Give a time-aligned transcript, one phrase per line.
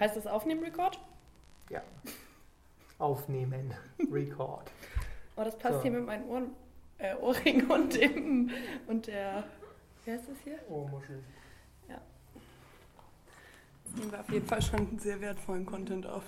[0.00, 0.98] Heißt das Aufnehmen Record?
[1.70, 1.82] Ja.
[2.98, 3.74] Aufnehmen.
[4.10, 4.70] Record.
[5.36, 5.82] Oh, das passt So.
[5.82, 6.50] hier mit meinen Ohren,
[6.98, 8.50] äh, Ohrring und dem
[8.86, 9.44] und der.
[10.04, 10.58] Wer ist das hier?
[10.68, 11.22] Ohrmuschel.
[13.84, 16.22] Jetzt nehmen wir auf jeden Fall schon sehr wertvollen Content auf.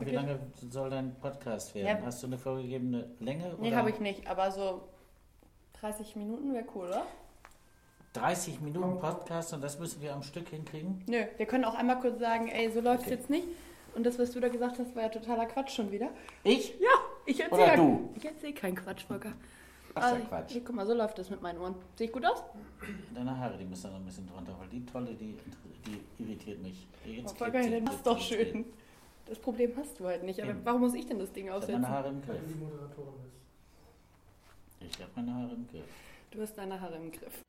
[0.00, 2.00] Wie lange soll dein Podcast werden?
[2.00, 2.04] Ja.
[2.04, 3.54] Hast du eine vorgegebene Länge?
[3.60, 4.88] Nee, habe ich nicht, aber so
[5.80, 7.06] 30 Minuten wäre cool, oder?
[8.14, 11.02] 30 Minuten Podcast und das müssen wir am Stück hinkriegen?
[11.06, 13.14] Nö, wir können auch einmal kurz sagen, ey, so läuft's Okay.
[13.16, 13.46] jetzt nicht.
[13.94, 16.10] Und das, was du da gesagt hast, war ja totaler Quatsch schon wieder.
[16.44, 16.70] Ich?
[16.80, 16.88] Ja,
[17.26, 18.10] ich erzähle Oder du?
[18.16, 19.32] Ich erzähle keinen Quatsch, Volker.
[19.96, 20.52] Ach, ja Quatsch.
[20.52, 21.74] Hier, guck mal, so läuft das mit meinen Ohren.
[21.96, 22.42] Sehe ich gut aus?
[23.14, 25.36] Deine Haare, die müssen noch ein bisschen drunter, weil die tolle, die,
[25.86, 26.86] die irritiert mich.
[27.04, 27.70] Jetzt Oh, Volker, sie.
[27.70, 28.64] dann ist doch schön.
[29.26, 30.40] Das Problem hast du halt nicht.
[30.40, 30.60] Aber Eben.
[30.64, 31.80] warum muss ich denn das Ding Ich habe aufsetzen?
[31.82, 32.40] meine Haare im Griff.
[34.80, 35.84] Ich habe meine Haare im Griff.
[36.30, 37.40] Du hast deine Haare im Griff.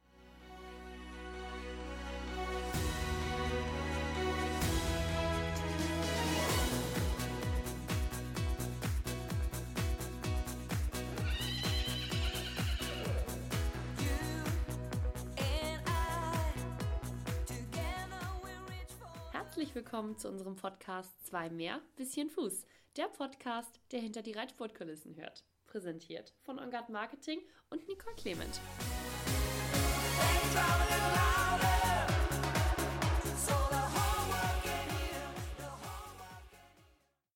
[19.56, 22.66] Herzlich willkommen zu unserem Podcast Zwei mehr, bisschen Fuß.
[22.98, 25.46] Der Podcast, der hinter die Reitsportkulissen hört.
[25.66, 27.40] Präsentiert von Ongard Marketing
[27.70, 28.60] und Nicole Clement.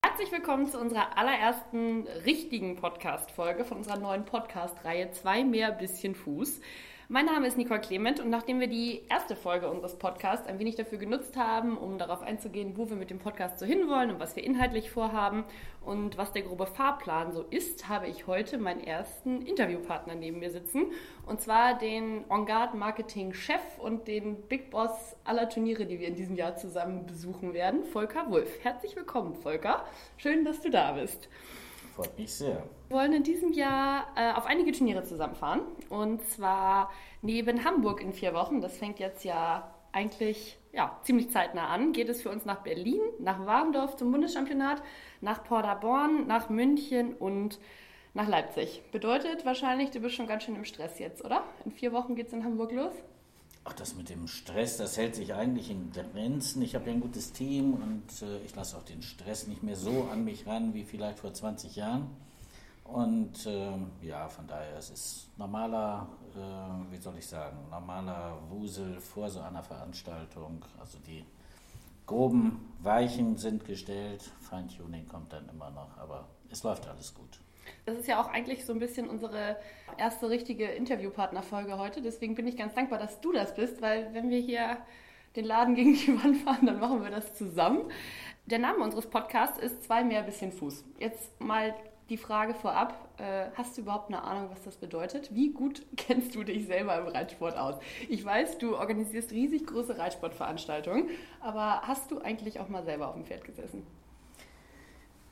[0.04, 6.60] Herzlich willkommen zu unserer allerersten richtigen Podcast-Folge von unserer neuen Podcast-Reihe Zwei mehr, bisschen Fuß.
[7.12, 10.76] Mein Name ist Nicole Clement und nachdem wir die erste Folge unseres Podcasts ein wenig
[10.76, 14.36] dafür genutzt haben, um darauf einzugehen, wo wir mit dem Podcast so hinwollen und was
[14.36, 15.42] wir inhaltlich vorhaben
[15.84, 20.52] und was der grobe Fahrplan so ist, habe ich heute meinen ersten Interviewpartner neben mir
[20.52, 20.92] sitzen
[21.26, 26.14] und zwar den On-Guard Marketing Chef und den Big Boss aller Turniere, die wir in
[26.14, 28.62] diesem Jahr zusammen besuchen werden, Volker Wulff.
[28.62, 29.84] Herzlich willkommen, Volker.
[30.16, 31.28] Schön, dass du da bist.
[32.00, 32.62] Freut mich sehr.
[32.88, 35.60] Wir wollen in diesem Jahr äh, auf einige Turniere zusammenfahren.
[35.90, 36.90] Und zwar
[37.20, 38.62] neben Hamburg in vier Wochen.
[38.62, 41.92] Das fängt jetzt ja eigentlich ja, ziemlich zeitnah an.
[41.92, 44.82] Geht es für uns nach Berlin, nach Warndorf zum Bundeschampionat,
[45.20, 47.58] nach Paderborn, nach München und
[48.14, 48.82] nach Leipzig.
[48.92, 51.44] Bedeutet wahrscheinlich, du bist schon ganz schön im Stress jetzt, oder?
[51.66, 52.94] In vier Wochen geht es in Hamburg los.
[53.64, 56.62] Ach, das mit dem Stress, das hält sich eigentlich in Grenzen.
[56.62, 59.76] Ich habe ja ein gutes Team und äh, ich lasse auch den Stress nicht mehr
[59.76, 62.08] so an mich ran wie vielleicht vor 20 Jahren.
[62.84, 69.00] Und ähm, ja, von daher, es ist normaler, äh, wie soll ich sagen, normaler Wusel
[69.00, 70.64] vor so einer Veranstaltung.
[70.80, 71.24] Also die
[72.06, 77.40] groben Weichen sind gestellt, Feintuning kommt dann immer noch, aber es läuft alles gut.
[77.86, 79.56] Das ist ja auch eigentlich so ein bisschen unsere
[79.98, 82.02] erste richtige Interviewpartnerfolge heute.
[82.02, 84.78] Deswegen bin ich ganz dankbar, dass du das bist, weil wenn wir hier
[85.36, 87.90] den Laden gegen die Wand fahren, dann machen wir das zusammen.
[88.46, 90.84] Der Name unseres Podcasts ist Zwei mehr bisschen Fuß.
[90.98, 91.74] Jetzt mal
[92.08, 93.08] die Frage vorab.
[93.18, 95.32] Äh, hast du überhaupt eine Ahnung, was das bedeutet?
[95.34, 97.76] Wie gut kennst du dich selber im Reitsport aus?
[98.08, 101.08] Ich weiß, du organisierst riesig große Reitsportveranstaltungen,
[101.40, 103.86] aber hast du eigentlich auch mal selber auf dem Pferd gesessen?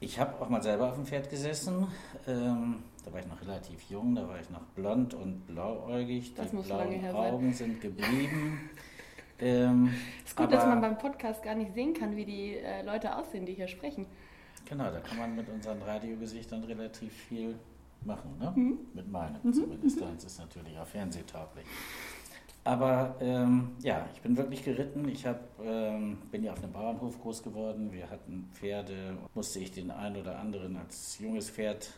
[0.01, 1.89] Ich habe auch mal selber auf dem Pferd gesessen.
[2.27, 6.35] Ähm, da war ich noch relativ jung, da war ich noch blond und blauäugig.
[6.35, 7.33] Das Die muss blauen lange her sein.
[7.33, 8.71] Augen sind geblieben.
[9.41, 9.93] ähm,
[10.25, 13.17] Ist gut, aber, dass man beim Podcast gar nicht sehen kann, wie die äh, Leute
[13.17, 14.07] aussehen, die hier sprechen.
[14.67, 17.59] Genau, da kann man mit unseren Radiogesichtern relativ viel
[18.05, 18.39] machen.
[18.39, 18.53] Ne?
[18.55, 18.79] Mhm.
[18.95, 20.01] Mit meinem zumindest.
[20.01, 21.67] Deins ist natürlich auch fernsehtauglich.
[22.69, 25.09] Aber ähm, ja, ich bin wirklich geritten.
[25.09, 27.91] Ich hab, ähm, bin ja auf einem Bauernhof groß geworden.
[27.93, 29.17] Wir hatten Pferde.
[29.33, 31.95] Musste ich den einen oder anderen als junges Pferd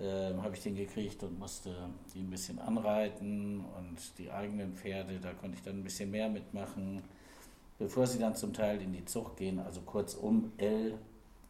[0.00, 1.74] ähm, habe ich den gekriegt und musste
[2.14, 6.30] die ein bisschen anreiten und die eigenen Pferde, da konnte ich dann ein bisschen mehr
[6.30, 7.02] mitmachen,
[7.78, 9.58] bevor sie dann zum Teil in die Zucht gehen.
[9.58, 10.94] Also kurzum L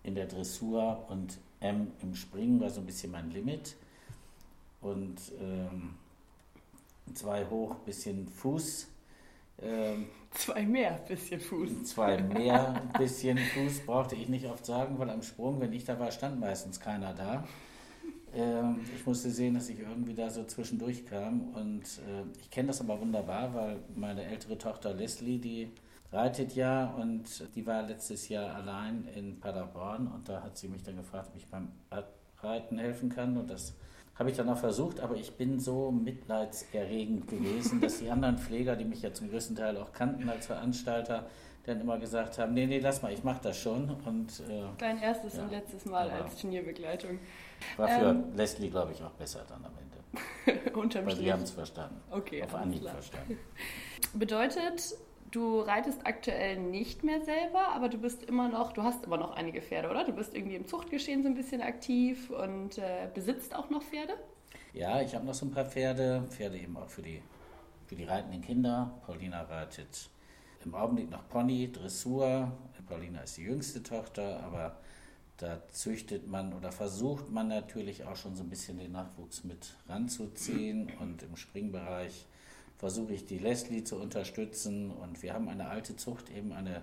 [0.03, 3.76] in der Dressur und M im Springen war so ein bisschen mein Limit.
[4.81, 5.94] Und ähm,
[7.16, 8.88] zwei hoch, bisschen Fuß.
[9.62, 11.84] Ähm, Zwei mehr, bisschen Fuß.
[11.84, 15.99] Zwei mehr, bisschen Fuß brauchte ich nicht oft sagen, weil am Sprung, wenn ich da
[15.99, 17.44] war, stand meistens keiner da.
[18.35, 21.55] Ähm, ich musste sehen, dass ich irgendwie da so zwischendurch kam.
[21.55, 25.70] Und äh, ich kenne das aber wunderbar, weil meine ältere Tochter Leslie, die
[26.12, 27.25] reitet ja und
[27.55, 31.37] die war letztes Jahr allein in Paderborn und da hat sie mich dann gefragt, ob
[31.37, 31.73] ich beim
[32.41, 33.75] Reiten helfen kann und das
[34.19, 38.77] habe ich dann auch versucht, aber ich bin so mitleidserregend gewesen, dass die anderen Pfleger,
[38.77, 41.27] die mich ja zum größten Teil auch kannten als Veranstalter,
[41.65, 43.91] dann immer gesagt haben, nee, nee, lass mal, ich mache das schon.
[44.05, 45.43] Und äh, Dein erstes Ja.
[45.43, 47.19] und letztes Mal als Turnierbegleitung.
[47.77, 48.25] war für Ähm.
[48.37, 50.73] Leslie, glaube ich, auch besser dann am Ende.
[50.79, 51.27] Unterm Weil Strich.
[51.27, 52.01] sie haben es verstanden.
[52.11, 53.39] Okay, Auf Anhieb verstanden.
[54.15, 54.95] Bedeutet,
[55.31, 59.34] Du reitest aktuell nicht mehr selber, aber du bist immer noch, du hast immer noch
[59.34, 60.05] einige Pferde, oder?
[60.05, 64.14] Du bist irgendwie im Zuchtgeschehen so ein bisschen aktiv und äh, besitzt auch noch Pferde?
[64.73, 67.23] Ja, ich habe noch so ein paar Pferde, Pferde eben auch für die,
[67.87, 68.93] für die reitenden Kinder.
[69.05, 70.08] Paulina reitet
[70.64, 72.52] im Augenblick noch Pony, Dressur.
[72.88, 74.76] Paulina ist die jüngste Tochter, aber
[75.38, 79.75] da züchtet man oder versucht man natürlich auch schon so ein bisschen den Nachwuchs mit
[79.88, 82.26] ranzuziehen und im Springbereich
[82.78, 86.82] versuche ich die Leslie zu unterstützen und wir haben eine alte Zucht, eben eine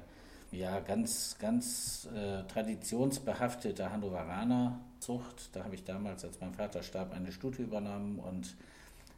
[0.52, 5.50] ja, ganz, ganz äh, traditionsbehaftete Hannoveraner Zucht.
[5.54, 8.56] Da habe ich damals, als mein Vater starb, eine Stute übernommen und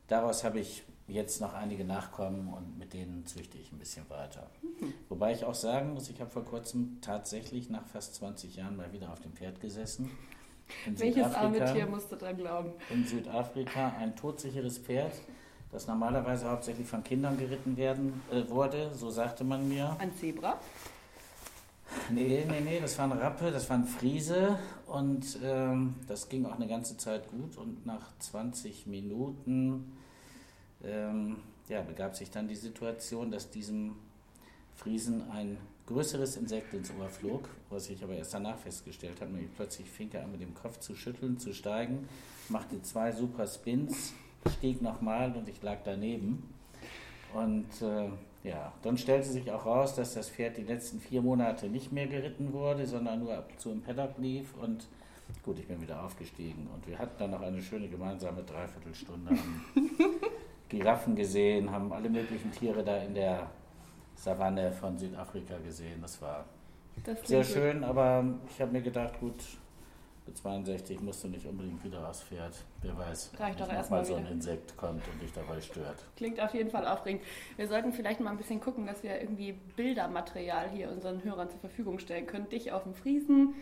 [0.08, 4.50] daraus habe ich jetzt noch einige Nachkommen und mit denen züchte ich ein bisschen weiter.
[4.62, 4.94] Mhm.
[5.10, 8.92] Wobei ich auch sagen muss, ich habe vor kurzem tatsächlich nach fast 20 Jahren mal
[8.92, 10.10] wieder auf dem Pferd gesessen.
[10.88, 12.72] In Welches arme Tier musst du dran glauben?
[12.90, 15.14] In Südafrika ein todsicheres Pferd,
[15.76, 19.94] das normalerweise hauptsächlich von Kindern geritten werden äh, wurde, so sagte man mir.
[20.00, 20.58] Ein Zebra?
[22.10, 24.58] Nee, nee, nee, das war ein Rappe, das war ein Friese
[24.88, 29.98] und ähm, das ging auch eine ganze Zeit gut und nach 20 Minuten
[30.82, 31.38] ähm,
[31.68, 33.98] ja, begab sich dann die Situation, dass diesem
[34.78, 35.58] Friesen ein
[35.88, 39.32] größeres Insekt ins Ohr flog, was ich aber erst danach festgestellt habe.
[39.32, 42.08] Nämlich plötzlich fing er an, mit dem Kopf zu schütteln, zu steigen,
[42.48, 44.14] machte zwei super Spins,
[44.50, 46.50] stieg nochmal und ich lag daneben.
[47.34, 48.10] Und äh,
[48.48, 52.08] ja, dann stellte sich auch raus, dass das Pferd die letzten vier Monate nicht mehr
[52.08, 54.54] geritten wurde, sondern nur ab und zu im Paddock lief.
[54.62, 54.88] Und
[55.44, 56.68] gut, ich bin wieder aufgestiegen.
[56.74, 59.36] Und wir hatten dann noch eine schöne gemeinsame Dreiviertelstunde.
[60.70, 63.50] Giraffen gesehen, haben alle möglichen Tiere da in der
[64.16, 66.00] Savanne von Südafrika gesehen.
[66.02, 66.46] Das war
[67.04, 67.90] das sehr schön, gut.
[67.90, 69.44] aber ich habe mir gedacht, gut,
[70.26, 72.56] mit 62 musst du nicht unbedingt wieder aufs Pferd.
[72.82, 76.04] Wer weiß, Reicht doch erstmal so ein Insekt kommt und dich dabei stört.
[76.16, 77.22] Klingt auf jeden Fall aufregend.
[77.58, 81.60] Wir sollten vielleicht mal ein bisschen gucken, dass wir irgendwie Bildermaterial hier unseren Hörern zur
[81.60, 82.50] Verfügung stellen können.
[82.50, 83.54] Dich auf dem Friesen.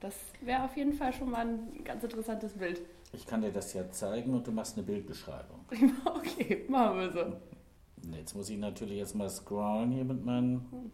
[0.00, 2.82] Das wäre auf jeden Fall schon mal ein ganz interessantes Bild.
[3.12, 5.60] Ich kann dir das ja zeigen und du machst eine Bildbeschreibung.
[6.04, 7.36] Okay, machen wir so.
[8.14, 10.90] Jetzt muss ich natürlich jetzt mal scrollen hier mit meinen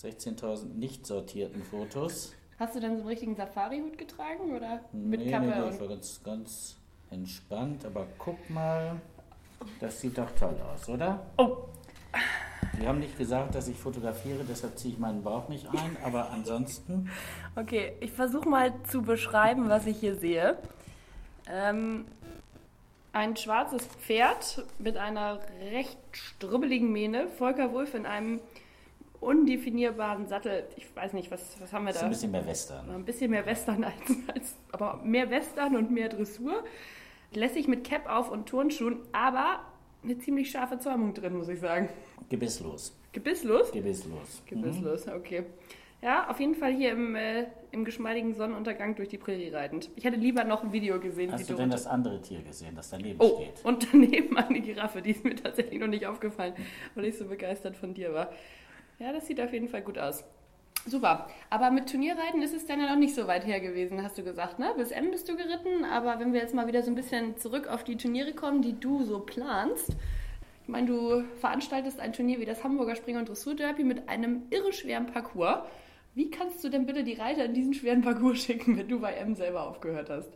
[0.00, 2.32] 16.000 nicht sortierten Fotos.
[2.58, 5.46] Hast du denn so einen richtigen Safari-Hut getragen oder mit nee, Kappe?
[5.46, 6.76] Nee, nee, ich war ganz, ganz
[7.10, 7.84] entspannt.
[7.84, 9.00] Aber guck mal,
[9.80, 11.26] das sieht doch toll aus, oder?
[11.36, 11.56] Oh!
[12.80, 16.30] Die haben nicht gesagt, dass ich fotografiere, deshalb ziehe ich meinen Bauch nicht ein, aber
[16.30, 17.08] ansonsten.
[17.54, 20.58] Okay, ich versuche mal zu beschreiben, was ich hier sehe.
[21.48, 22.06] Ähm,
[23.12, 25.38] ein schwarzes Pferd mit einer
[25.70, 27.28] recht strubbeligen Mähne.
[27.28, 28.40] Volker Wulf in einem
[29.24, 30.64] undefinierbaren Sattel.
[30.76, 32.00] Ich weiß nicht, was, was haben wir da?
[32.00, 32.90] Ein bisschen mehr Western.
[32.90, 33.94] Ein bisschen mehr Western als,
[34.32, 36.64] als aber mehr Western und mehr Dressur.
[37.32, 39.60] Lässig mit Cap auf und Turnschuhen, aber
[40.04, 41.88] eine ziemlich scharfe Zäumung drin, muss ich sagen.
[42.28, 42.94] Gebisslos.
[43.12, 43.72] Gebisslos?
[43.72, 44.42] Gebisslos.
[44.46, 45.12] Gebisslos, mhm.
[45.14, 45.44] okay.
[46.04, 49.88] Ja, auf jeden Fall hier im, äh, im geschmeidigen Sonnenuntergang durch die Prärie reitend.
[49.96, 51.32] Ich hätte lieber noch ein Video gesehen.
[51.32, 53.64] Hast du denn das andere Tier gesehen, das daneben oh, steht?
[53.64, 56.52] Und daneben eine Giraffe, die ist mir tatsächlich noch nicht aufgefallen,
[56.94, 58.30] weil ich so begeistert von dir war.
[58.98, 60.24] Ja, das sieht auf jeden Fall gut aus.
[60.86, 61.28] Super.
[61.48, 64.22] Aber mit Turnierreiten ist es dann ja noch nicht so weit her gewesen, hast du
[64.22, 64.72] gesagt, ne?
[64.76, 67.68] Bis M bist du geritten, aber wenn wir jetzt mal wieder so ein bisschen zurück
[67.68, 69.96] auf die Turniere kommen, die du so planst.
[70.62, 74.72] Ich meine, du veranstaltest ein Turnier wie das Hamburger Springer- und Dressur-Derby mit einem irre
[74.72, 75.58] schweren Parcours.
[76.14, 79.14] Wie kannst du denn bitte die Reiter in diesen schweren Parcours schicken, wenn du bei
[79.14, 80.30] M selber aufgehört hast?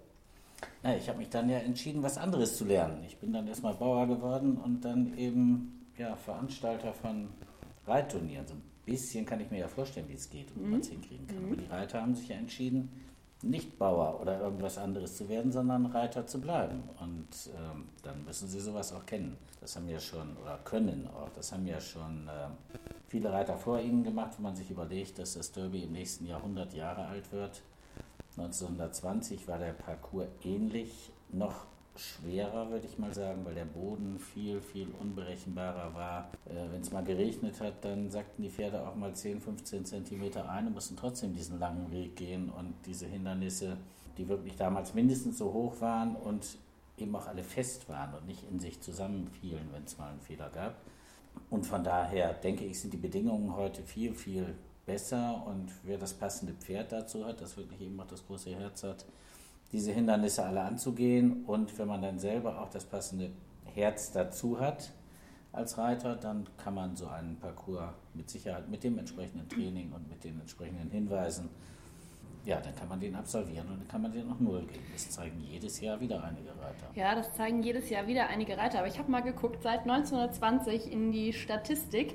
[0.83, 3.05] Na, ich habe mich dann ja entschieden, was anderes zu lernen.
[3.07, 7.29] Ich bin dann erstmal Bauer geworden und dann eben ja, Veranstalter von
[7.89, 8.47] Reitturnieren.
[8.47, 10.67] So ein bisschen kann ich mir ja vorstellen, wie es geht und mhm.
[10.67, 11.41] wie man es hinkriegen kann.
[11.41, 11.47] Mhm.
[11.47, 12.91] Aber die Reiter haben sich ja entschieden,
[13.43, 16.83] nicht Bauer oder irgendwas anderes zu werden, sondern Reiter zu bleiben.
[17.01, 19.37] Und ähm, dann müssen sie sowas auch kennen.
[19.61, 22.49] Das haben ja schon, oder können auch, das haben ja schon äh,
[23.07, 26.39] viele Reiter vor ihnen gemacht, wenn man sich überlegt, dass das Derby im nächsten Jahr
[26.39, 27.63] 100 Jahre alt wird.
[28.37, 31.67] 1920 war der Parcours ähnlich, noch
[31.99, 36.31] schwerer, würde ich mal sagen, weil der Boden viel, viel unberechenbarer war.
[36.47, 40.49] Äh, Wenn es mal geregnet hat, dann sackten die Pferde auch mal 10, 15 Zentimeter
[40.49, 42.51] ein und mussten trotzdem diesen langen Weg gehen.
[42.51, 43.77] Und diese Hindernisse,
[44.17, 46.59] die wirklich damals mindestens so hoch waren und
[46.97, 50.51] eben auch alle fest waren und nicht in sich zusammenfielen, wenn es mal einen Fehler
[50.51, 50.77] gab.
[51.51, 54.55] Und von daher denke ich, sind die Bedingungen heute viel, viel
[54.87, 55.45] besser.
[55.47, 59.05] Und wer das passende Pferd dazu hat, das wirklich eben auch das große Herz hat,
[59.73, 61.45] diese Hindernisse alle anzugehen.
[61.45, 63.31] Und wenn man dann selber auch das passende
[63.75, 64.93] Herz dazu hat
[65.53, 70.09] als Reiter, dann kann man so einen Parcours mit Sicherheit mit dem entsprechenden Training und
[70.09, 71.49] mit den entsprechenden Hinweisen,
[72.45, 74.85] ja, dann kann man den absolvieren und dann kann man den noch null geben.
[74.95, 76.89] Das zeigen jedes Jahr wieder einige Reiter.
[76.95, 78.79] Ja, das zeigen jedes Jahr wieder einige Reiter.
[78.79, 82.15] Aber ich habe mal geguckt, seit 1920 in die Statistik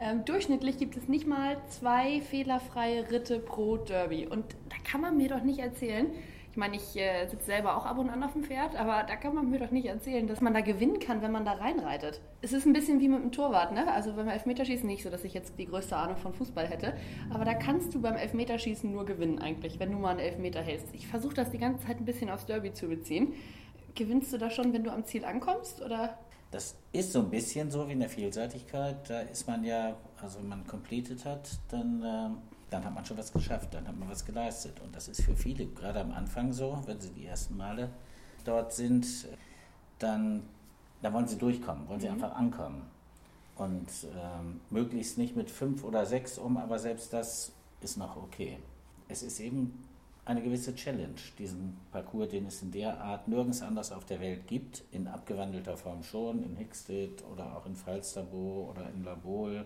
[0.00, 4.26] Ähm, durchschnittlich gibt es nicht mal zwei fehlerfreie Ritte pro Derby.
[4.26, 6.08] Und da kann man mir doch nicht erzählen,
[6.54, 9.16] ich meine, ich äh, sitze selber auch ab und an auf dem Pferd, aber da
[9.16, 12.20] kann man mir doch nicht erzählen, dass man da gewinnen kann, wenn man da reinreitet.
[12.42, 13.92] Es ist ein bisschen wie mit dem Torwart, ne?
[13.92, 16.94] Also beim Elfmeterschießen nicht so, dass ich jetzt die größte Ahnung von Fußball hätte.
[17.28, 20.94] Aber da kannst du beim Elfmeterschießen nur gewinnen eigentlich, wenn du mal einen Elfmeter hältst.
[20.94, 23.32] Ich versuche das die ganze Zeit ein bisschen aufs Derby zu beziehen.
[23.96, 26.16] Gewinnst du da schon, wenn du am Ziel ankommst, oder?
[26.52, 29.10] Das ist so ein bisschen so wie in der Vielseitigkeit.
[29.10, 32.40] Da ist man ja, also wenn man completed hat, dann...
[32.74, 34.80] Dann hat man schon was geschafft, dann hat man was geleistet.
[34.80, 37.88] Und das ist für viele, gerade am Anfang so, wenn sie die ersten Male
[38.44, 39.06] dort sind,
[40.00, 40.42] dann,
[41.00, 42.14] dann wollen sie durchkommen, wollen sie mhm.
[42.14, 42.82] einfach ankommen.
[43.54, 48.58] Und ähm, möglichst nicht mit fünf oder sechs um, aber selbst das ist noch okay.
[49.06, 49.84] Es ist eben
[50.24, 54.48] eine gewisse Challenge, diesen Parcours, den es in der Art nirgends anders auf der Welt
[54.48, 59.64] gibt, in abgewandelter Form schon, in Hickstead oder auch in Falsterbo oder in Labol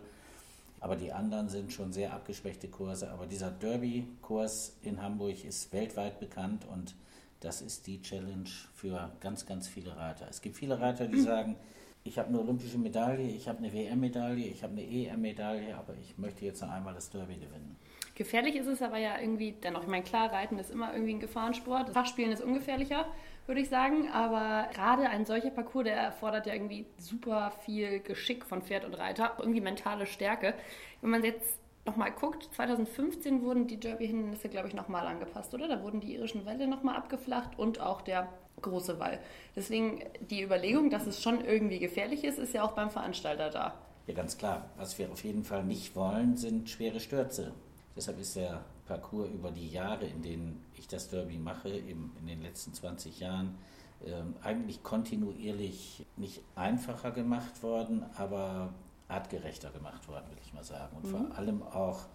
[0.80, 3.10] aber die anderen sind schon sehr abgeschwächte Kurse.
[3.10, 6.94] Aber dieser Derby-Kurs in Hamburg ist weltweit bekannt und
[7.40, 10.26] das ist die Challenge für ganz, ganz viele Reiter.
[10.28, 11.24] Es gibt viele Reiter, die mhm.
[11.24, 11.56] sagen,
[12.04, 16.16] ich habe eine olympische Medaille, ich habe eine WM-Medaille, ich habe eine EM-Medaille, aber ich
[16.16, 17.76] möchte jetzt noch einmal das Derby gewinnen.
[18.14, 19.82] Gefährlich ist es aber ja irgendwie dennoch.
[19.82, 21.90] Ich meine, klar, Reiten ist immer irgendwie ein Gefahrensport.
[21.90, 23.06] Fachspielen ist ungefährlicher
[23.48, 24.08] würde ich sagen.
[24.10, 28.94] Aber gerade ein solcher Parcours, der erfordert ja irgendwie super viel Geschick von Pferd und
[28.94, 30.54] Reiter, irgendwie mentale Stärke.
[31.00, 35.66] Wenn man jetzt nochmal guckt, 2015 wurden die Derby-Hindernisse, glaube ich, nochmal angepasst, oder?
[35.66, 38.28] Da wurden die irischen Wälle nochmal abgeflacht und auch der
[38.60, 39.18] große Wall.
[39.56, 43.74] Deswegen die Überlegung, dass es schon irgendwie gefährlich ist, ist ja auch beim Veranstalter da.
[44.06, 44.68] Ja, ganz klar.
[44.76, 47.52] Was wir auf jeden Fall nicht wollen, sind schwere Stürze.
[47.96, 52.26] Deshalb ist der Parcours über die Jahre, in denen ich das Derby mache, eben in
[52.26, 53.56] den letzten 20 Jahren,
[54.04, 58.72] äh, eigentlich kontinuierlich nicht einfacher gemacht worden, aber
[59.08, 60.96] artgerechter gemacht worden, will ich mal sagen.
[60.96, 61.10] Und mhm.
[61.10, 62.06] vor allem auch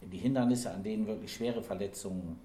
[0.00, 2.38] die Hindernisse, an denen wirklich schwere Verletzungen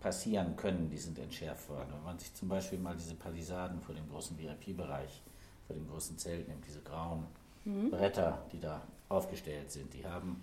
[0.00, 1.88] passieren können, die sind entschärft worden.
[1.94, 5.22] Wenn man sich zum Beispiel mal diese Palisaden vor dem großen VIP-Bereich,
[5.66, 7.26] vor dem großen Zelt nimmt, diese grauen
[7.64, 7.90] mhm.
[7.90, 10.42] Bretter, die da aufgestellt sind, die haben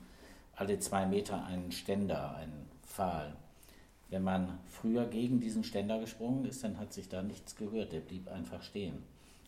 [0.55, 3.35] alle zwei Meter einen Ständer, einen Pfahl.
[4.09, 7.99] Wenn man früher gegen diesen Ständer gesprungen ist, dann hat sich da nichts gehört, der
[7.99, 9.03] blieb einfach stehen.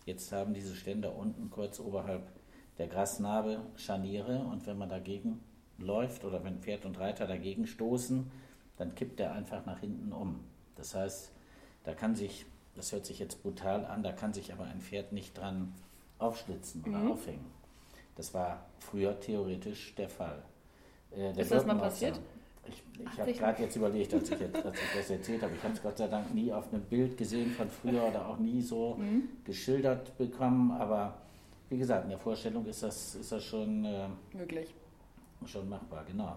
[0.05, 2.23] Jetzt haben diese Ständer unten kurz oberhalb
[2.77, 5.39] der Grasnarbe Scharniere und wenn man dagegen
[5.77, 8.31] läuft oder wenn Pferd und Reiter dagegen stoßen,
[8.77, 10.39] dann kippt der einfach nach hinten um.
[10.75, 11.31] Das heißt,
[11.83, 15.11] da kann sich, das hört sich jetzt brutal an, da kann sich aber ein Pferd
[15.11, 15.73] nicht dran
[16.19, 17.11] aufschlitzen oder mhm.
[17.11, 17.45] aufhängen.
[18.15, 20.43] Das war früher theoretisch der Fall.
[21.11, 22.19] Äh, der ist das mal passiert?
[22.67, 25.63] Ich, ich habe gerade jetzt überlegt, als ich, jetzt, als ich das erzählt habe, ich
[25.63, 28.61] habe es Gott sei Dank nie auf einem Bild gesehen von früher oder auch nie
[28.61, 29.29] so mhm.
[29.43, 31.17] geschildert bekommen, aber
[31.69, 34.73] wie gesagt, in der Vorstellung ist das, ist das schon äh, möglich.
[35.45, 36.35] Schon machbar, genau.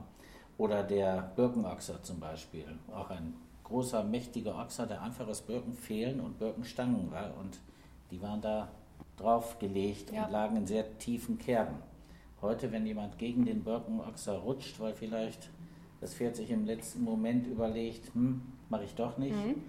[0.56, 6.20] Oder der Birkenochser zum Beispiel, auch ein großer, mächtiger Ochser, der einfach aus Birken fehlen
[6.20, 7.58] und Birkenstangen war und
[8.10, 8.68] die waren da
[9.16, 10.24] draufgelegt ja.
[10.24, 11.76] und lagen in sehr tiefen Kerben.
[12.40, 15.48] Heute, wenn jemand gegen den Birkenochser rutscht, weil vielleicht
[16.04, 19.62] das Pferd sich im letzten Moment überlegt, hm, mache ich doch nicht, mhm.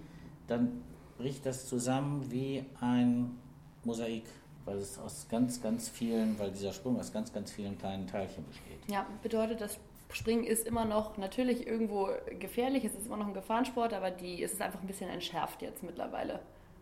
[0.46, 0.82] dann
[1.16, 3.38] bricht das zusammen wie ein
[3.84, 4.24] Mosaik,
[4.66, 8.44] weil es aus ganz, ganz vielen, weil dieser Sprung aus ganz, ganz vielen kleinen Teilchen
[8.46, 8.78] besteht.
[8.86, 9.78] Ja, bedeutet, das
[10.12, 14.42] Springen ist immer noch natürlich irgendwo gefährlich, es ist immer noch ein Gefahrensport, aber die,
[14.42, 16.40] es ist einfach ein bisschen entschärft jetzt mittlerweile.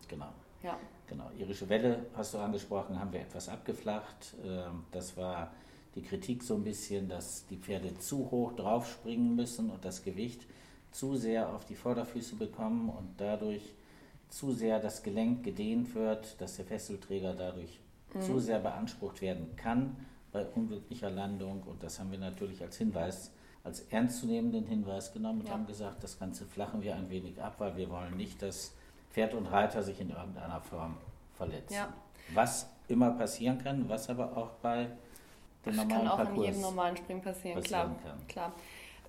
[0.09, 0.27] Genau.
[0.63, 0.77] Ja.
[1.07, 1.31] Genau.
[1.37, 4.35] Irische Welle hast du angesprochen, haben wir etwas abgeflacht.
[4.43, 5.51] Ähm, das war
[5.95, 10.45] die Kritik so ein bisschen, dass die Pferde zu hoch draufspringen müssen und das Gewicht
[10.91, 13.73] zu sehr auf die Vorderfüße bekommen und dadurch
[14.29, 17.79] zu sehr das Gelenk gedehnt wird, dass der Fesselträger dadurch
[18.13, 18.21] mhm.
[18.21, 19.95] zu sehr beansprucht werden kann
[20.31, 21.63] bei unglücklicher Landung.
[21.63, 23.31] Und das haben wir natürlich als Hinweis,
[23.63, 25.53] als ernstzunehmenden Hinweis genommen und ja.
[25.53, 28.73] haben gesagt, das Ganze flachen wir ein wenig ab, weil wir wollen nicht, dass
[29.11, 30.97] Pferd und Reiter sich in irgendeiner Form
[31.37, 31.73] verletzen.
[31.73, 31.93] Ja.
[32.33, 34.89] Was immer passieren kann, was aber auch bei
[35.65, 37.95] den das kann auch Parcours in jedem normalen Spring passieren, klar.
[38.27, 38.53] Klar.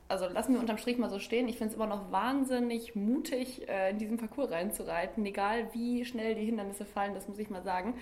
[0.09, 1.49] Also lassen wir unterm Strich mal so stehen.
[1.49, 6.37] Ich finde es immer noch wahnsinnig mutig, äh, in diesen Parcours reinzureiten, egal wie schnell
[6.37, 7.95] die Hindernisse fallen, das muss ich mal sagen.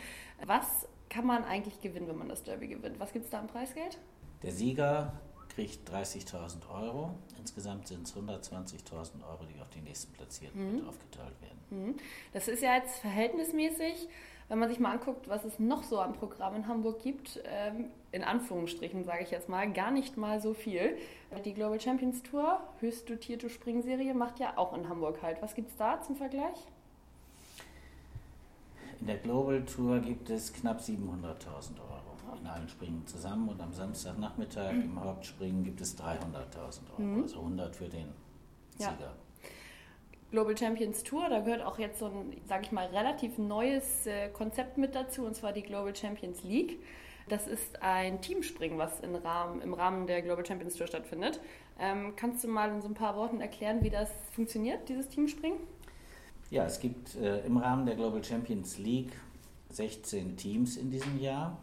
[0.45, 3.01] Was kann man eigentlich gewinnen, wenn man das Derby gewinnt?
[3.01, 3.99] Was gibt es da am Preisgeld?
[4.43, 5.13] Der Sieger
[5.55, 7.15] kriegt 30.000 Euro.
[7.39, 10.89] Insgesamt sind es 120.000 Euro, die auf die nächsten Platzierten mhm.
[10.89, 11.59] aufgeteilt werden.
[11.71, 11.95] Mhm.
[12.33, 14.09] Das ist ja jetzt verhältnismäßig
[14.49, 17.87] wenn man sich mal anguckt, was es noch so am Programm in Hamburg gibt, ähm,
[18.13, 20.97] in Anführungsstrichen sage ich jetzt mal, gar nicht mal so viel.
[21.45, 25.41] Die Global Champions Tour, höchst dotierte Springserie, macht ja auch in Hamburg halt.
[25.43, 26.59] Was gibt es da zum Vergleich?
[29.01, 32.39] In der Global Tour gibt es knapp 700.000 Euro.
[32.41, 34.83] in allen Springen zusammen und am Samstagnachmittag mhm.
[34.83, 36.19] im Hauptspringen gibt es 300.000
[36.93, 37.23] Euro, mhm.
[37.23, 38.09] also 100 für den
[38.77, 38.97] Sieger.
[39.01, 39.13] Ja.
[40.35, 44.29] Global Champions Tour, da gehört auch jetzt so ein, sage ich mal, relativ neues äh,
[44.31, 46.81] Konzept mit dazu, und zwar die Global Champions League.
[47.29, 51.39] Das ist ein Teamspringen, was im Rahmen, im Rahmen der Global Champions Tour stattfindet.
[51.79, 55.59] Ähm, kannst du mal in so ein paar Worten erklären, wie das funktioniert, dieses Teamspringen?
[56.51, 59.13] Ja, es gibt äh, im Rahmen der Global Champions League
[59.71, 61.57] 16 Teams in diesem Jahr.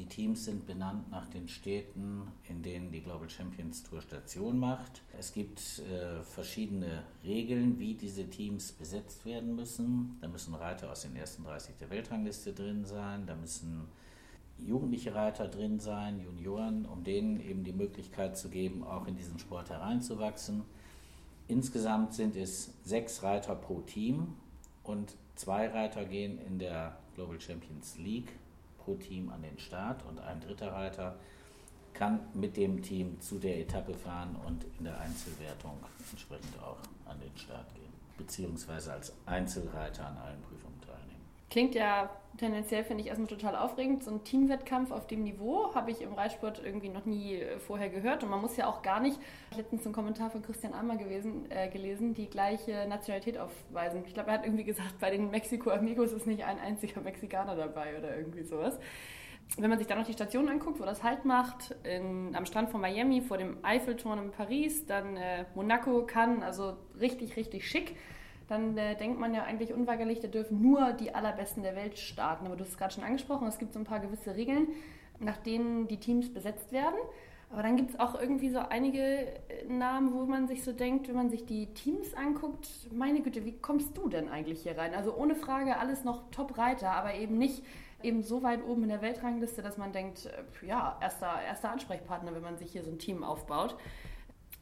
[0.00, 5.02] Die Teams sind benannt nach den Städten, in denen die Global Champions Tour Station macht.
[5.18, 10.16] Es gibt äh, verschiedene Regeln, wie diese Teams besetzt werden müssen.
[10.22, 13.88] Da müssen Reiter aus den ersten 30 der Weltrangliste drin sein, da müssen
[14.56, 19.38] jugendliche Reiter drin sein, Junioren, um denen eben die Möglichkeit zu geben, auch in diesen
[19.38, 20.62] Sport hereinzuwachsen.
[21.46, 24.28] Insgesamt sind es sechs Reiter pro Team
[24.82, 28.32] und zwei Reiter gehen in der Global Champions League
[28.90, 31.16] pro Team an den Start und ein dritter Reiter
[31.92, 35.78] kann mit dem Team zu der Etappe fahren und in der Einzelwertung
[36.10, 40.69] entsprechend auch an den Start gehen, beziehungsweise als Einzelreiter an allen Prüfungen.
[41.50, 44.04] Klingt ja tendenziell, finde ich, erstmal total aufregend.
[44.04, 47.88] So ein Teamwettkampf auf dem Niveau habe ich im Reitsport irgendwie noch nie äh, vorher
[47.88, 48.22] gehört.
[48.22, 49.18] Und man muss ja auch gar nicht,
[49.56, 54.04] letztens einen Kommentar von Christian Almer gewesen, äh, gelesen, die gleiche Nationalität aufweisen.
[54.06, 57.56] Ich glaube, er hat irgendwie gesagt, bei den Mexiko Amigos ist nicht ein einziger Mexikaner
[57.56, 58.78] dabei oder irgendwie sowas.
[59.58, 62.70] Wenn man sich dann noch die Station anguckt, wo das Halt macht, in, am Strand
[62.70, 67.96] von Miami, vor dem Eiffelturm in Paris, dann äh, Monaco, Cannes, also richtig, richtig schick
[68.50, 72.46] dann äh, denkt man ja eigentlich unweigerlich, da dürfen nur die allerbesten der Welt starten.
[72.46, 74.68] Aber du hast es gerade schon angesprochen, es gibt so ein paar gewisse Regeln,
[75.20, 76.98] nach denen die Teams besetzt werden.
[77.52, 81.08] Aber dann gibt es auch irgendwie so einige äh, Namen, wo man sich so denkt,
[81.08, 84.94] wenn man sich die Teams anguckt, meine Güte, wie kommst du denn eigentlich hier rein?
[84.94, 87.62] Also ohne Frage alles noch Top-Reiter, aber eben nicht
[88.02, 92.34] eben so weit oben in der Weltrangliste, dass man denkt, äh, ja, erster, erster Ansprechpartner,
[92.34, 93.76] wenn man sich hier so ein Team aufbaut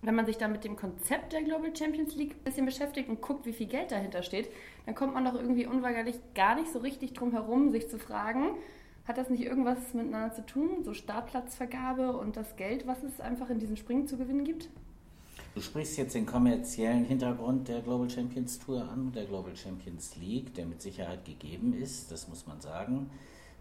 [0.02, 3.21] wenn man sich dann mit dem Konzept der Global Champions League ein bisschen beschäftigt und
[3.21, 4.49] guckt, wie viel Geld dahinter steht,
[4.87, 8.54] dann kommt man doch irgendwie unweigerlich gar nicht so richtig drum herum, sich zu fragen,
[9.06, 13.50] hat das nicht irgendwas miteinander zu tun, so Startplatzvergabe und das Geld, was es einfach
[13.50, 14.69] in diesen Springen zu gewinnen gibt?
[15.54, 20.54] Du sprichst jetzt den kommerziellen Hintergrund der Global Champions Tour an, der Global Champions League,
[20.54, 23.11] der mit Sicherheit gegeben ist, das muss man sagen.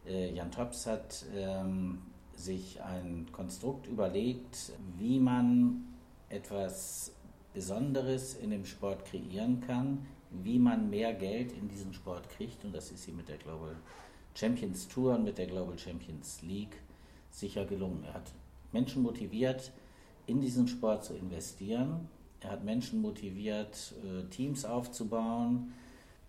[0.06, 2.00] Äh, Jan Tops hat ähm,
[2.36, 5.86] sich ein Konstrukt überlegt, wie man
[6.30, 7.12] etwas
[7.54, 12.64] Besonderes in dem Sport kreieren kann, wie man mehr Geld in diesen Sport kriegt.
[12.66, 13.76] Und das ist hier mit der Global
[14.36, 16.78] Champions Tour und mit der Global Champions League
[17.32, 18.04] sicher gelungen.
[18.06, 18.32] Er hat
[18.72, 19.72] Menschen motiviert,
[20.28, 22.10] in diesen Sport zu investieren.
[22.42, 25.74] Er hat Menschen motiviert, äh, Teams aufzubauen,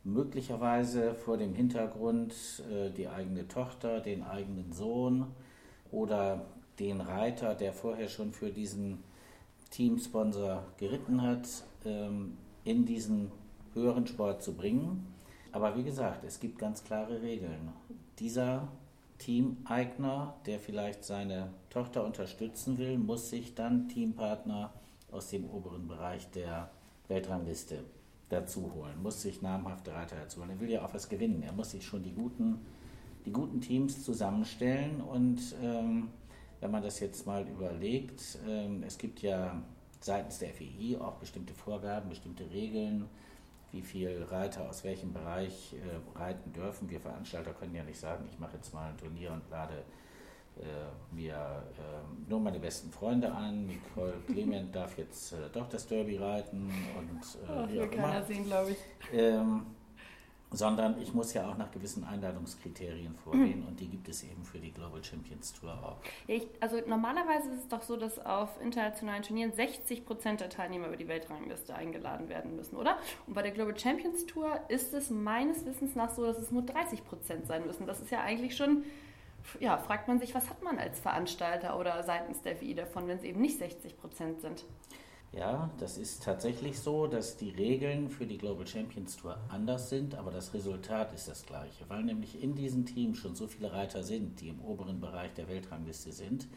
[0.05, 2.33] möglicherweise vor dem Hintergrund
[2.71, 5.27] äh, die eigene Tochter, den eigenen Sohn
[5.91, 6.47] oder
[6.79, 9.03] den Reiter, der vorher schon für diesen
[9.71, 11.49] Teamsponsor geritten hat,
[11.85, 13.31] ähm, in diesen
[13.75, 15.07] höheren Sport zu bringen.
[15.53, 17.73] Aber wie gesagt, es gibt ganz klare Regeln.
[18.19, 18.69] Dieser
[19.19, 24.73] Teameigner, der vielleicht seine Tochter unterstützen will, muss sich dann Teampartner
[25.11, 26.71] aus dem oberen Bereich der
[27.09, 27.85] Weltrangliste
[28.29, 30.51] dazu holen, muss sich namhafte Reiter dazu holen.
[30.51, 31.43] Er will ja auch was gewinnen.
[31.43, 32.61] Er muss sich schon die guten,
[33.25, 36.09] die guten Teams zusammenstellen und ähm,
[36.61, 39.63] wenn man das jetzt mal überlegt, ähm, es gibt ja
[40.01, 43.09] seitens der FEI auch bestimmte Vorgaben, bestimmte Regeln,
[43.73, 46.89] wie viel Reiter aus welchem Bereich äh, reiten dürfen.
[46.89, 49.85] Wir Veranstalter können ja nicht sagen, ich mache jetzt mal ein Turnier und lade
[50.57, 53.67] äh, mir äh, nur meine besten Freunde an.
[53.67, 58.45] Nicole Clement darf jetzt äh, doch das Derby reiten und äh, oh, will keiner sehen,
[58.45, 58.79] glaube ich.
[59.13, 59.67] Ähm,
[60.51, 64.59] sondern ich muss ja auch nach gewissen Einladungskriterien vorgehen und die gibt es eben für
[64.59, 65.99] die Global Champions Tour auch.
[66.27, 70.87] Ich, also normalerweise ist es doch so, dass auf internationalen Turnieren 60 Prozent der Teilnehmer
[70.87, 72.97] über die Weltrangliste eingeladen werden müssen, oder?
[73.27, 76.63] Und bei der Global Champions Tour ist es meines Wissens nach so, dass es nur
[76.63, 77.87] 30 Prozent sein müssen.
[77.87, 78.85] Das ist ja eigentlich schon,
[79.61, 83.19] ja, fragt man sich, was hat man als Veranstalter oder seitens der WI davon, wenn
[83.19, 84.65] es eben nicht 60 Prozent sind?
[85.33, 90.15] Ja, das ist tatsächlich so, dass die Regeln für die Global Champions Tour anders sind,
[90.15, 94.03] aber das Resultat ist das gleiche, weil nämlich in diesen Teams schon so viele Reiter
[94.03, 96.49] sind, die im oberen Bereich der Weltrangliste sind,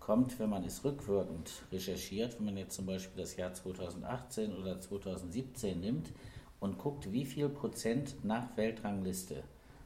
[0.00, 4.80] kommt, wenn man es rückwirkend recherchiert, wenn man jetzt zum Beispiel das Jahr 2018 oder
[4.80, 6.12] 2017 nimmt
[6.58, 9.44] und guckt, wie viel Prozent nach Weltrangliste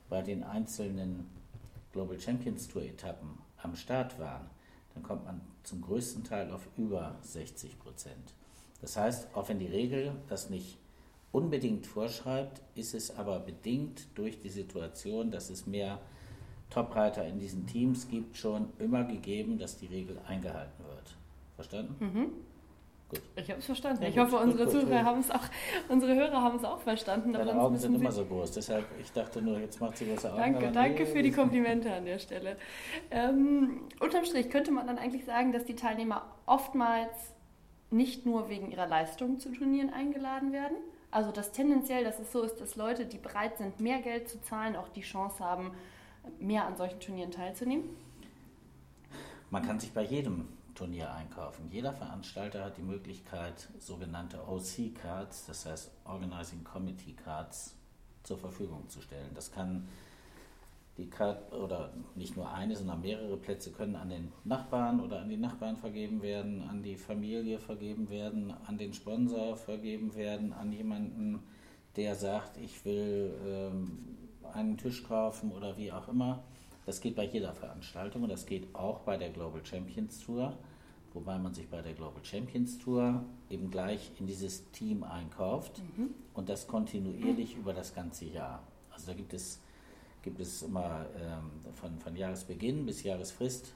[0.09, 1.26] bei den einzelnen
[1.92, 4.48] Global Champions Tour Etappen am Start waren,
[4.94, 8.35] dann kommt man zum größten Teil auf über 60 Prozent.
[8.80, 10.78] Das heißt, auch wenn die Regel das nicht
[11.30, 16.00] unbedingt vorschreibt, ist es aber bedingt durch die Situation, dass es mehr
[16.70, 21.16] Topreiter in diesen Teams gibt, schon immer gegeben, dass die Regel eingehalten wird.
[21.54, 22.04] Verstanden?
[22.04, 22.26] Mhm.
[23.11, 23.20] Gut.
[23.35, 24.03] Ich habe es verstanden.
[24.03, 25.42] Ja, ich gut, hoffe, unsere gut, Zuhörer haben es auch,
[25.88, 27.35] unsere Hörer haben es auch verstanden.
[27.35, 28.53] aber Deine Augen sind immer so groß.
[28.53, 30.40] Deshalb, ich dachte nur, jetzt macht sie große Augen.
[30.40, 32.57] Danke, danke nee, für die Komplimente an der Stelle.
[33.11, 37.35] Ähm, unterm Strich könnte man dann eigentlich sagen, dass die Teilnehmer oftmals
[37.90, 40.77] nicht nur wegen ihrer Leistung zu Turnieren eingeladen werden.
[41.11, 44.40] Also dass tendenziell, dass es so ist, dass Leute, die bereit sind, mehr Geld zu
[44.42, 45.73] zahlen, auch die Chance haben,
[46.38, 47.85] mehr an solchen Turnieren teilzunehmen.
[49.51, 50.46] Man kann sich bei jedem
[50.80, 51.68] Turnier einkaufen.
[51.70, 57.74] Jeder Veranstalter hat die Möglichkeit, sogenannte OC-Cards, das heißt Organizing Committee Cards,
[58.22, 59.28] zur Verfügung zu stellen.
[59.34, 59.86] Das kann
[60.96, 65.28] die Card oder nicht nur eine, sondern mehrere Plätze können an den Nachbarn oder an
[65.28, 70.72] die Nachbarn vergeben werden, an die Familie vergeben werden, an den Sponsor vergeben werden, an
[70.72, 71.42] jemanden,
[71.96, 74.16] der sagt, ich will ähm,
[74.54, 76.42] einen Tisch kaufen oder wie auch immer.
[76.86, 80.56] Das geht bei jeder Veranstaltung und das geht auch bei der Global Champions Tour,
[81.12, 85.81] wobei man sich bei der Global Champions Tour eben gleich in dieses Team einkauft
[86.35, 88.62] und das kontinuierlich über das ganze Jahr.
[88.90, 89.61] Also da gibt es,
[90.23, 93.75] gibt es immer ähm, von, von Jahresbeginn bis Jahresfrist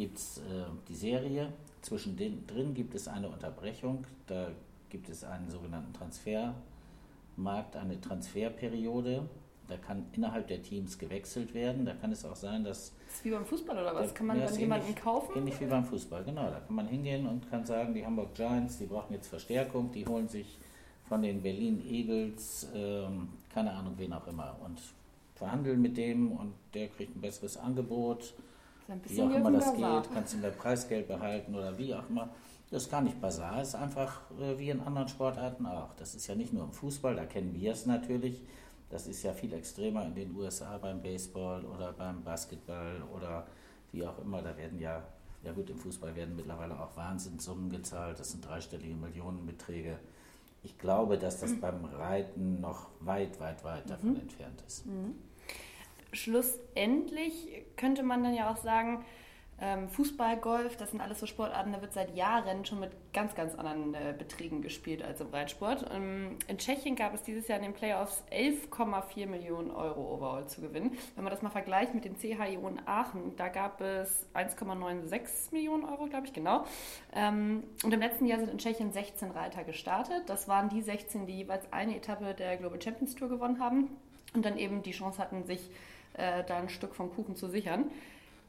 [0.00, 1.52] gibt es äh, die Serie.
[1.82, 4.50] Zwischendrin drin gibt es eine Unterbrechung, da
[4.88, 9.28] gibt es einen sogenannten Transfermarkt, eine Transferperiode.
[9.70, 11.84] Da kann innerhalb der Teams gewechselt werden.
[11.86, 14.08] Da kann es auch sein, dass Das ist wie beim Fußball oder was?
[14.08, 15.32] Ja, Kann man ja, dann jemanden ähnlich- kaufen?
[15.36, 16.50] Ähnlich wie beim Fußball, genau.
[16.50, 20.06] Da kann man hingehen und kann sagen, die Hamburg Giants, die brauchen jetzt Verstärkung, die
[20.06, 20.58] holen sich
[21.08, 24.78] von den Berlin Eagles, ähm, keine Ahnung, wen auch immer, und
[25.34, 28.34] verhandeln mit dem und der kriegt ein besseres Angebot,
[29.06, 32.28] wie auch immer das geht, kannst du mehr Preisgeld behalten oder wie auch immer.
[32.70, 35.88] Das ist gar nicht Basar, ist einfach äh, wie in anderen Sportarten auch.
[35.96, 38.40] Das ist ja nicht nur im Fußball, da kennen wir es natürlich.
[38.90, 43.46] Das ist ja viel extremer in den USA beim Baseball oder beim Basketball oder
[43.92, 44.42] wie auch immer.
[44.42, 45.02] Da werden ja,
[45.44, 48.18] ja gut, im Fußball werden mittlerweile auch Wahnsinnssummen gezahlt.
[48.18, 49.98] Das sind dreistellige Millionenbeträge.
[50.62, 54.84] Ich glaube, dass das beim Reiten noch weit, weit, weit davon entfernt ist.
[56.12, 59.04] Schlussendlich könnte man dann ja auch sagen,
[59.88, 63.54] Fußball, Golf, das sind alles so Sportarten, da wird seit Jahren schon mit ganz, ganz
[63.54, 65.84] anderen äh, Beträgen gespielt als im Reitsport.
[65.92, 70.62] Ähm, in Tschechien gab es dieses Jahr in den Playoffs 11,4 Millionen Euro overall zu
[70.62, 70.96] gewinnen.
[71.14, 75.84] Wenn man das mal vergleicht mit dem CHIO in Aachen, da gab es 1,96 Millionen
[75.84, 76.64] Euro, glaube ich, genau.
[77.14, 80.22] Ähm, und im letzten Jahr sind in Tschechien 16 Reiter gestartet.
[80.26, 83.90] Das waren die 16, die jeweils eine Etappe der Global Champions Tour gewonnen haben
[84.32, 85.70] und dann eben die Chance hatten, sich
[86.14, 87.90] äh, da ein Stück vom Kuchen zu sichern.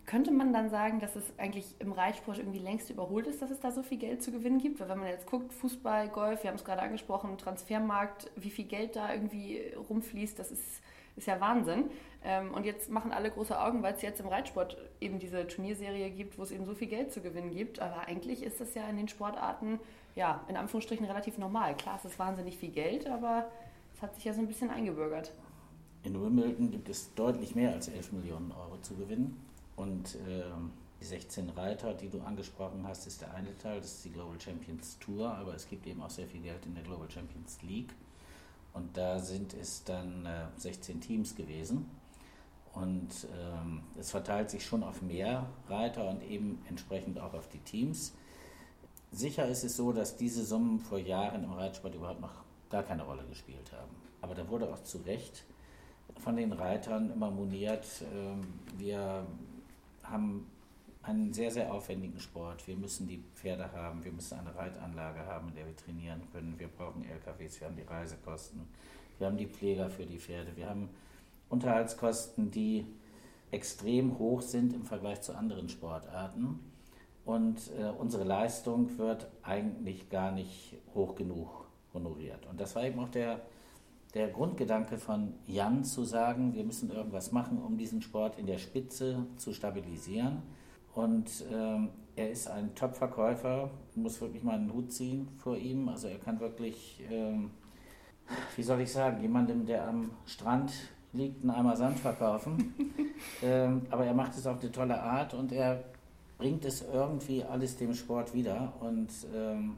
[0.06, 3.60] Könnte man dann sagen, dass es eigentlich im Reitsport irgendwie längst überholt ist, dass es
[3.60, 4.80] da so viel Geld zu gewinnen gibt?
[4.80, 8.66] Weil wenn man jetzt guckt, Fußball, Golf, wir haben es gerade angesprochen, Transfermarkt, wie viel
[8.66, 10.82] Geld da irgendwie rumfließt, das ist,
[11.16, 11.92] ist ja Wahnsinn.
[12.24, 16.10] Ähm, und jetzt machen alle große Augen, weil es jetzt im Reitsport eben diese Turnierserie
[16.10, 17.80] gibt, wo es eben so viel Geld zu gewinnen gibt.
[17.80, 19.80] Aber eigentlich ist das ja in den Sportarten,
[20.16, 21.76] ja, in Anführungsstrichen relativ normal.
[21.78, 23.50] Klar, es ist wahnsinnig viel Geld, aber
[23.96, 25.32] es hat sich ja so ein bisschen eingebürgert.
[26.04, 29.38] In Wimbledon gibt es deutlich mehr als 11 Millionen Euro zu gewinnen.
[29.82, 34.06] Und ähm, die 16 Reiter, die du angesprochen hast, ist der eine Teil, das ist
[34.06, 37.10] die Global Champions Tour, aber es gibt eben auch sehr viel Geld in der Global
[37.10, 37.92] Champions League.
[38.74, 41.90] Und da sind es dann äh, 16 Teams gewesen.
[42.74, 47.60] Und ähm, es verteilt sich schon auf mehr Reiter und eben entsprechend auch auf die
[47.60, 48.14] Teams.
[49.12, 53.02] Sicher ist es so, dass diese Summen vor Jahren im Reitsport überhaupt noch gar keine
[53.02, 53.96] Rolle gespielt haben.
[54.22, 55.44] Aber da wurde auch zu Recht
[56.20, 58.42] von den Reitern immer moniert, ähm,
[58.78, 59.26] wir
[60.12, 60.46] haben
[61.04, 62.68] einen sehr, sehr aufwendigen Sport.
[62.68, 66.60] Wir müssen die Pferde haben, wir müssen eine Reitanlage haben, in der wir trainieren können.
[66.60, 68.68] Wir brauchen LKWs, wir haben die Reisekosten,
[69.18, 70.90] wir haben die Pfleger für die Pferde, wir haben
[71.50, 72.86] Unterhaltskosten, die
[73.50, 76.60] extrem hoch sind im Vergleich zu anderen Sportarten.
[77.26, 82.46] Und äh, unsere Leistung wird eigentlich gar nicht hoch genug honoriert.
[82.48, 83.42] Und das war eben auch der,
[84.14, 88.58] der Grundgedanke von Jan zu sagen, wir müssen irgendwas machen, um diesen Sport in der
[88.58, 90.42] Spitze zu stabilisieren.
[90.94, 95.88] Und ähm, er ist ein Top-Verkäufer, muss wirklich mal einen Hut ziehen vor ihm.
[95.88, 97.52] Also er kann wirklich, ähm,
[98.58, 100.74] wie soll ich sagen, jemandem, der am Strand
[101.14, 102.74] liegt, einen Eimer Sand verkaufen.
[103.44, 105.84] ähm, aber er macht es auf eine tolle Art und er
[106.38, 108.74] bringt es irgendwie alles dem Sport wieder.
[108.82, 109.78] Und ähm,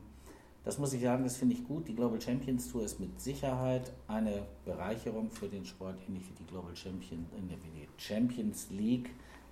[0.65, 1.87] das muss ich sagen, das finde ich gut.
[1.87, 6.45] Die Global Champions Tour ist mit Sicherheit eine Bereicherung für den Sport, ähnlich wie die
[6.45, 9.09] Global Champion, äh, die Champions League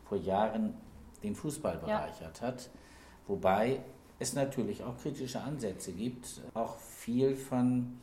[0.07, 0.73] vor Jahren
[1.23, 2.69] den Fußball bereichert hat.
[3.27, 3.81] Wobei
[4.19, 6.41] es natürlich auch kritische Ansätze gibt.
[6.53, 7.97] Auch viel von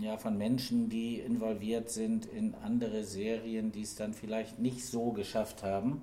[0.00, 5.12] ja, von Menschen, die involviert sind in andere Serien, die es dann vielleicht nicht so
[5.12, 6.02] geschafft haben.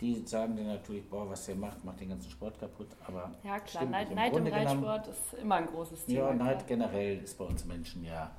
[0.00, 2.88] Die sagen dann natürlich, boah, was der macht, macht den ganzen Sport kaputt.
[3.06, 6.28] Aber ja, klar, Neid, Neid im Reitsport ist immer ein großes Thema.
[6.28, 8.30] Ja, Neid generell ist bei uns Menschen ja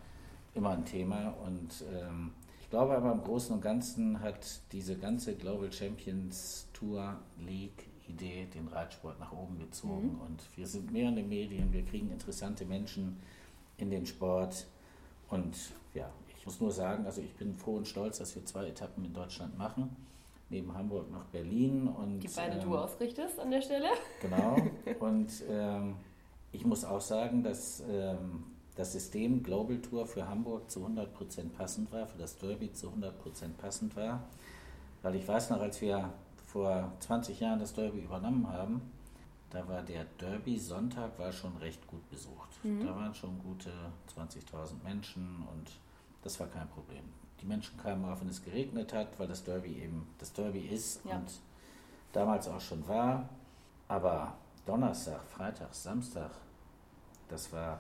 [0.54, 1.34] immer ein Thema.
[1.46, 7.18] Und ähm, ich glaube aber im Großen und Ganzen hat diese ganze Global Champions Tour
[7.40, 10.14] League Idee den Reitsport nach oben gezogen.
[10.14, 10.22] Mhm.
[10.22, 13.18] Und wir sind mehr in den Medien, wir kriegen interessante Menschen
[13.78, 14.66] in den Sport.
[15.30, 15.56] Und
[15.94, 19.06] ja, ich muss nur sagen, also ich bin froh und stolz, dass wir zwei Etappen
[19.06, 19.96] in Deutschland machen.
[20.50, 21.88] Neben Hamburg nach Berlin.
[21.88, 23.88] Und, Die beide ähm, du ausrichtest an der Stelle.
[24.22, 24.56] Genau.
[25.00, 25.96] Und ähm,
[26.52, 31.92] ich muss auch sagen, dass ähm, das System Global Tour für Hamburg zu 100% passend
[31.92, 33.12] war, für das Derby zu 100%
[33.58, 34.24] passend war.
[35.02, 36.14] Weil ich weiß noch, als wir
[36.46, 38.82] vor 20 Jahren das Derby übernommen haben,
[39.50, 42.64] da war der Derby-Sonntag war schon recht gut besucht.
[42.64, 42.86] Mhm.
[42.86, 43.72] Da waren schon gute
[44.16, 45.72] 20.000 Menschen und
[46.22, 47.04] das war kein Problem.
[47.42, 51.02] Die Menschen kamen auch, wenn es geregnet hat, weil das Derby eben das Derby ist
[51.06, 51.16] ja.
[51.16, 51.40] und
[52.12, 53.30] damals auch schon war.
[53.88, 56.32] Aber Donnerstag, Freitag, Samstag,
[57.28, 57.80] das war,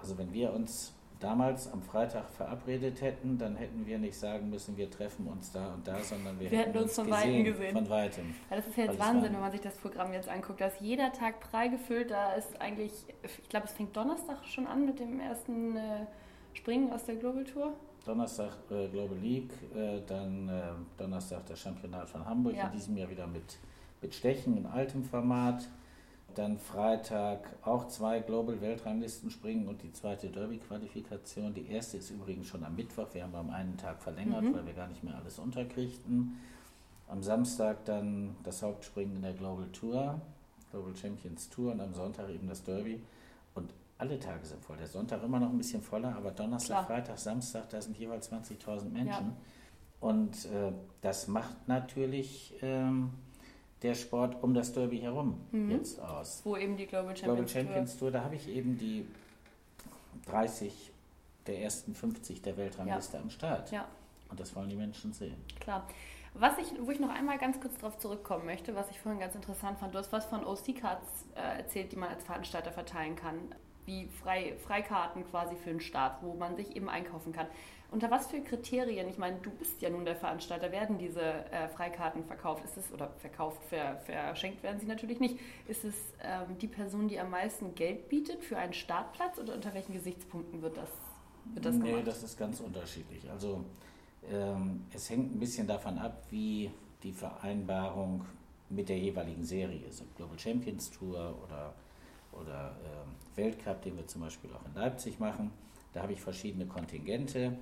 [0.00, 4.76] also wenn wir uns damals am Freitag verabredet hätten, dann hätten wir nicht sagen müssen,
[4.76, 7.74] wir treffen uns da und da, sondern wir, wir hätten uns von Weitem gesehen.
[7.74, 8.34] Von Weitem.
[8.50, 10.60] Ja, das ist ja jetzt Wahnsinn, wenn man sich das Programm jetzt anguckt.
[10.60, 12.10] Da ist jeder Tag prall gefüllt.
[12.10, 12.92] Da ist eigentlich,
[13.22, 16.06] ich glaube, es fängt Donnerstag schon an mit dem ersten äh,
[16.52, 17.72] Springen aus der Global Tour.
[18.08, 20.62] Donnerstag äh, Global League, äh, dann äh,
[20.96, 22.68] Donnerstag das Championat von Hamburg, ja.
[22.68, 23.58] in diesem Jahr wieder mit,
[24.00, 25.68] mit Stechen in altem Format.
[26.34, 31.52] Dann Freitag auch zwei Global Weltranglisten springen und die zweite Derby-Qualifikation.
[31.52, 33.08] Die erste ist übrigens schon am Mittwoch.
[33.12, 34.54] Wir haben am einen Tag verlängert, mhm.
[34.54, 36.38] weil wir gar nicht mehr alles unterkriegten.
[37.08, 40.20] Am Samstag dann das Hauptspringen in der Global Tour,
[40.70, 43.00] Global Champions Tour und am Sonntag eben das Derby.
[43.98, 44.76] Alle Tage sind voll.
[44.76, 46.86] Der Sonntag immer noch ein bisschen voller, aber Donnerstag, Klar.
[46.86, 49.06] Freitag, Samstag, da sind jeweils 20.000 Menschen.
[49.08, 49.36] Ja.
[50.00, 53.10] Und äh, das macht natürlich ähm,
[53.82, 55.72] der Sport um das Derby herum mhm.
[55.72, 56.42] jetzt aus.
[56.44, 57.98] Wo eben die Global Champions, Global Champions Tour.
[57.98, 59.04] Tour, da habe ich eben die
[60.26, 60.92] 30
[61.46, 63.22] der ersten 50 der Weltrangliste ja.
[63.22, 63.70] am Start.
[63.72, 63.88] Ja.
[64.30, 65.36] Und das wollen die Menschen sehen.
[65.58, 65.86] Klar.
[66.34, 69.34] Was ich, wo ich noch einmal ganz kurz darauf zurückkommen möchte, was ich vorhin ganz
[69.34, 73.54] interessant fand, du hast was von OC-Cards äh, erzählt, die man als Veranstalter verteilen kann,
[73.88, 77.46] wie Frei, Freikarten quasi für den Start, wo man sich eben einkaufen kann.
[77.90, 81.68] Unter was für Kriterien, ich meine, du bist ja nun der Veranstalter, werden diese äh,
[81.68, 82.62] Freikarten verkauft?
[82.64, 85.38] Ist es, oder verkauft, ver, verschenkt werden sie natürlich nicht.
[85.66, 89.72] Ist es ähm, die Person, die am meisten Geld bietet für einen Startplatz oder unter
[89.72, 90.90] welchen Gesichtspunkten wird das,
[91.54, 93.28] wird das nee, das ist ganz unterschiedlich.
[93.30, 93.64] Also
[94.30, 96.70] ähm, es hängt ein bisschen davon ab, wie
[97.02, 98.26] die Vereinbarung
[98.68, 100.04] mit der jeweiligen Serie ist.
[100.14, 101.74] Global Champions Tour oder,
[102.40, 105.50] oder ähm, Weltcup, den wir zum Beispiel auch in Leipzig machen.
[105.92, 107.56] Da habe ich verschiedene Kontingente.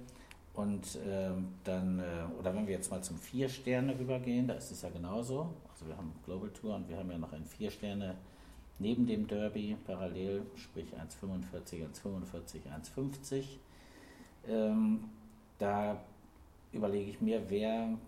[0.54, 2.02] Und ähm, dann, äh,
[2.38, 5.54] oder wenn wir jetzt mal zum Vier-Sterne rübergehen, da ist es ja genauso.
[5.70, 8.16] Also wir haben Global Tour und wir haben ja noch ein Vier-Sterne
[8.78, 12.60] neben dem Derby parallel, sprich 1,45, 1,45,
[12.94, 13.44] 1,50.
[14.48, 15.04] Ähm,
[15.58, 16.00] da
[16.72, 17.98] überlege ich mir, wer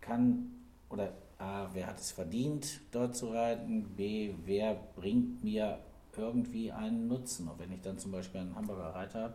[0.00, 0.50] kann
[0.90, 5.80] oder A, wer hat es verdient, dort zu reiten, B, wer bringt mir
[6.16, 7.48] irgendwie einen Nutzen.
[7.48, 9.34] Und wenn ich dann zum Beispiel einen Hamburger Reiter habe,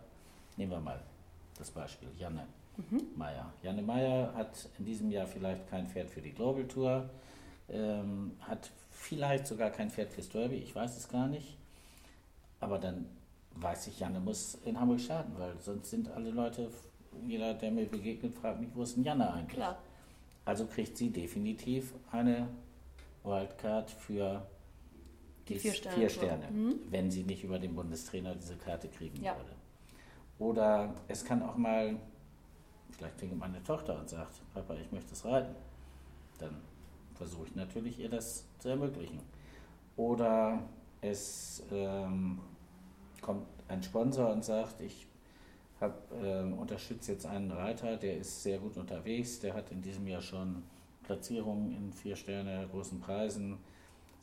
[0.55, 1.01] nehmen wir mal
[1.57, 3.01] das Beispiel Janne mhm.
[3.15, 3.51] Meyer.
[3.61, 7.09] Janne Meyer hat in diesem Jahr vielleicht kein Pferd für die Global Tour,
[7.69, 11.57] ähm, hat vielleicht sogar kein Pferd fürs Derby, ich weiß es gar nicht.
[12.61, 13.05] Aber dann
[13.55, 16.69] weiß ich, Janne muss in Hamburg starten, weil sonst sind alle Leute,
[17.25, 19.57] jeder, der mir begegnet, fragt mich, wo ist denn Janne eigentlich?
[19.57, 19.77] Klar.
[20.47, 22.47] Also kriegt sie definitiv eine
[23.25, 24.47] Wildcard für
[25.49, 26.75] die, vier Sterne, vier Sterne mhm.
[26.89, 29.35] wenn sie nicht über den Bundestrainer diese Karte kriegen ja.
[29.35, 29.51] würde.
[30.39, 31.97] Oder es kann auch mal,
[32.91, 35.53] vielleicht klingelt meine Tochter und sagt, Papa, ich möchte es reiten.
[36.39, 36.61] Dann
[37.15, 39.19] versuche ich natürlich ihr das zu ermöglichen.
[39.97, 40.61] Oder
[41.01, 42.39] es ähm,
[43.19, 45.06] kommt ein Sponsor und sagt, ich
[45.79, 50.07] hab, äh, unterstütze jetzt einen Reiter, der ist sehr gut unterwegs, der hat in diesem
[50.07, 50.63] Jahr schon
[51.03, 53.57] Platzierungen in vier Sterne, großen Preisen.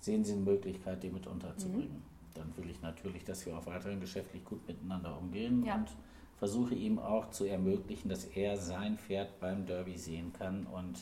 [0.00, 1.98] Sehen Sie eine Möglichkeit, die mit unterzubringen?
[1.98, 5.76] Mhm dann will ich natürlich, dass wir auch weiterhin geschäftlich gut miteinander umgehen ja.
[5.76, 5.88] und
[6.36, 10.98] versuche ihm auch zu ermöglichen, dass er sein Pferd beim Derby sehen kann und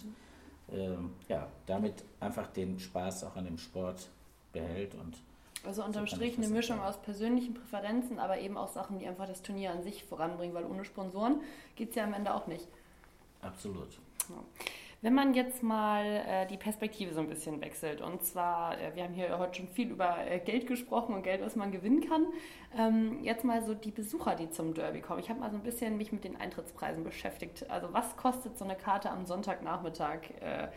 [0.71, 4.09] ähm, ja, damit einfach den Spaß auch an dem Sport
[4.53, 5.17] behält und
[5.65, 9.27] also unterm so Strich eine Mischung aus persönlichen Präferenzen, aber eben auch Sachen, die einfach
[9.27, 11.41] das Turnier an sich voranbringen, weil ohne Sponsoren
[11.77, 12.67] geht es ja am Ende auch nicht.
[13.41, 13.93] Absolut.
[14.29, 14.37] Ja.
[15.03, 19.03] Wenn man jetzt mal äh, die Perspektive so ein bisschen wechselt, und zwar, äh, wir
[19.03, 22.27] haben hier heute schon viel über äh, Geld gesprochen und Geld, was man gewinnen kann.
[22.79, 25.19] Ähm, jetzt mal so die Besucher, die zum Derby kommen.
[25.19, 27.69] Ich habe mal so ein bisschen mich mit den Eintrittspreisen beschäftigt.
[27.69, 30.69] Also was kostet so eine Karte am Sonntagnachmittag äh,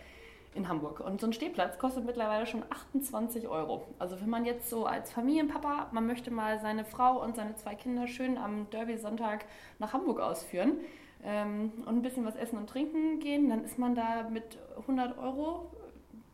[0.55, 0.99] in Hamburg?
[1.01, 3.85] Und so ein Stehplatz kostet mittlerweile schon 28 Euro.
[3.99, 7.75] Also wenn man jetzt so als Familienpapa, man möchte mal seine Frau und seine zwei
[7.75, 9.45] Kinder schön am Derby-Sonntag
[9.79, 10.79] nach Hamburg ausführen,
[11.25, 15.17] ähm, und ein bisschen was essen und trinken gehen, dann ist man da mit 100
[15.17, 15.71] Euro,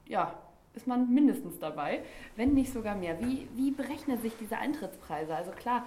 [0.06, 0.34] ja,
[0.74, 2.04] ist man mindestens dabei,
[2.36, 3.20] wenn nicht sogar mehr.
[3.20, 5.36] Wie, wie berechnen sich diese Eintrittspreise?
[5.36, 5.86] Also klar,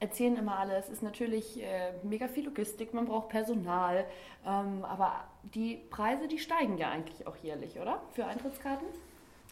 [0.00, 4.04] erzählen immer alle, es ist natürlich äh, mega viel Logistik, man braucht Personal,
[4.46, 8.02] ähm, aber die Preise, die steigen ja eigentlich auch jährlich, oder?
[8.12, 8.86] Für Eintrittskarten?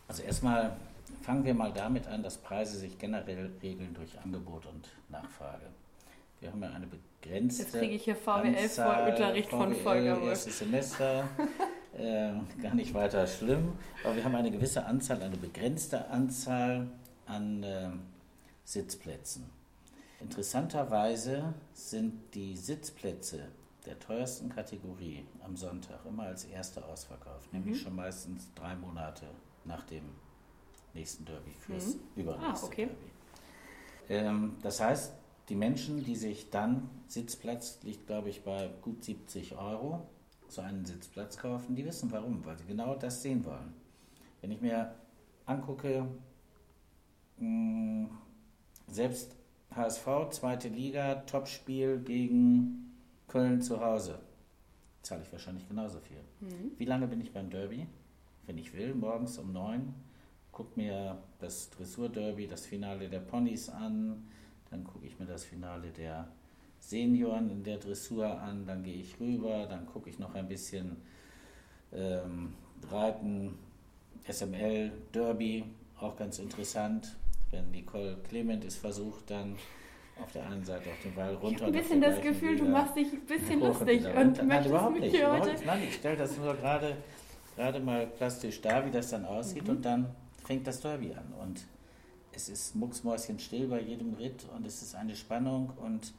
[0.08, 0.76] Also erstmal
[1.22, 5.66] fangen wir mal damit an, dass Preise sich generell regeln durch Angebot und Nachfrage.
[6.40, 7.62] Wir haben ja eine begrenzte.
[7.62, 10.20] Jetzt kriege ich hier VWL vor Unterricht VWL, von Folge.
[10.26, 11.26] Erstes Semester.
[11.98, 13.72] äh, gar nicht weiter schlimm.
[14.04, 16.88] Aber wir haben eine gewisse Anzahl, eine begrenzte Anzahl
[17.26, 17.88] an äh,
[18.64, 19.50] Sitzplätzen.
[20.20, 23.48] Interessanterweise sind die Sitzplätze
[23.84, 27.60] der teuersten Kategorie am Sonntag immer als erste ausverkauft, mhm.
[27.60, 29.26] nämlich schon meistens drei Monate
[29.64, 30.04] nach dem
[30.94, 32.00] nächsten Derby, fürs mhm.
[32.16, 32.86] übernächste ah, okay.
[32.86, 34.26] Derby.
[34.26, 35.12] Ähm, das heißt,
[35.48, 40.06] die Menschen, die sich dann, Sitzplatz liegt glaube ich bei gut 70 Euro,
[40.48, 43.74] so einen Sitzplatz kaufen, die wissen warum, weil sie genau das sehen wollen.
[44.40, 44.94] Wenn ich mir
[45.46, 46.06] angucke,
[47.38, 48.08] mh,
[48.88, 49.34] selbst
[49.76, 52.92] HSV, zweite Liga, Topspiel gegen
[53.28, 54.18] Köln zu Hause,
[55.02, 56.20] zahle ich wahrscheinlich genauso viel.
[56.40, 56.72] Mhm.
[56.76, 57.86] Wie lange bin ich beim Derby?
[58.46, 59.94] Wenn ich will, morgens um neun,
[60.52, 64.24] guck mir das Dressur-Derby, das Finale der Ponys an,
[64.70, 66.28] dann gucke ich mir das Finale der
[66.78, 70.96] Senioren in der Dressur an, dann gehe ich rüber, dann gucke ich noch ein bisschen
[71.92, 72.52] ähm,
[72.90, 73.58] Reiten,
[74.30, 75.64] SML, Derby,
[75.98, 77.16] auch ganz interessant.
[77.54, 79.56] Wenn Nicole Clement ist versucht, dann
[80.20, 81.48] auf der einen Seite auf den Ball runter.
[81.48, 85.00] Ich habe ein bisschen das Gefühl, du machst dich ein bisschen lustig und, Nein, überhaupt
[85.00, 85.14] nicht.
[85.14, 85.66] Überhaupt nicht.
[85.66, 86.96] Nein, ich stelle das nur gerade
[87.56, 89.70] gerade mal plastisch dar, wie das dann aussieht mhm.
[89.70, 90.06] und dann
[90.44, 91.32] fängt das Derby an.
[91.40, 91.64] Und
[92.32, 96.12] es ist mucksmäuschen still bei jedem Ritt und es ist eine Spannung und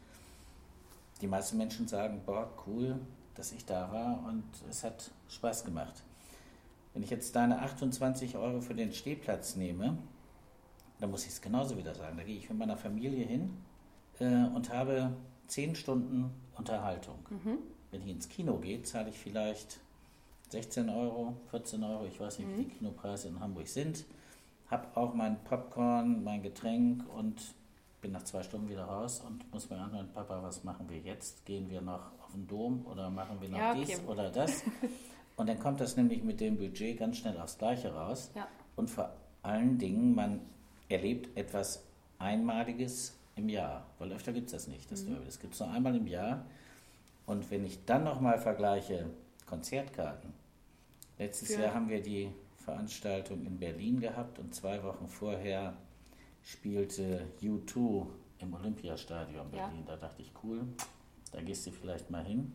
[1.22, 2.96] die meisten Menschen sagen, boah, cool,
[3.36, 6.04] dass ich da war und es hat Spaß gemacht.
[6.94, 9.98] Wenn ich jetzt deine 28 Euro für den Stehplatz nehme,
[11.00, 12.18] dann muss ich es genauso wieder sagen.
[12.18, 13.58] Da gehe ich mit meiner Familie hin
[14.20, 15.14] äh, und habe
[15.48, 17.20] 10 Stunden Unterhaltung.
[17.30, 17.58] Mhm.
[17.92, 19.80] Wenn ich ins Kino gehe, zahle ich vielleicht
[20.50, 22.58] 16 Euro, 14 Euro, ich weiß nicht, mhm.
[22.58, 24.06] wie die Kinopreise in Hamburg sind
[24.68, 27.42] habe auch mein Popcorn, mein Getränk und
[28.02, 31.46] bin nach zwei Stunden wieder raus und muss mir anhören, Papa, was machen wir jetzt?
[31.46, 33.86] Gehen wir noch auf den Dom oder machen wir noch ja, okay.
[33.88, 34.64] dies oder das?
[35.38, 38.32] Und dann kommt das nämlich mit dem Budget ganz schnell aufs Gleiche raus.
[38.36, 38.48] Ja.
[38.78, 40.40] Und vor allen Dingen, man
[40.90, 41.84] erlebt etwas
[42.20, 45.18] Einmaliges im Jahr, weil öfter gibt es das nicht, das mhm.
[45.26, 46.46] Das gibt es nur einmal im Jahr.
[47.26, 49.10] Und wenn ich dann nochmal vergleiche
[49.46, 50.32] Konzertkarten,
[51.18, 55.76] letztes Für Jahr haben wir die Veranstaltung in Berlin gehabt und zwei Wochen vorher
[56.44, 58.08] spielte U2
[58.40, 59.84] im Olympiastadion Berlin.
[59.88, 59.96] Ja.
[59.96, 60.62] Da dachte ich, cool,
[61.32, 62.54] da gehst du vielleicht mal hin.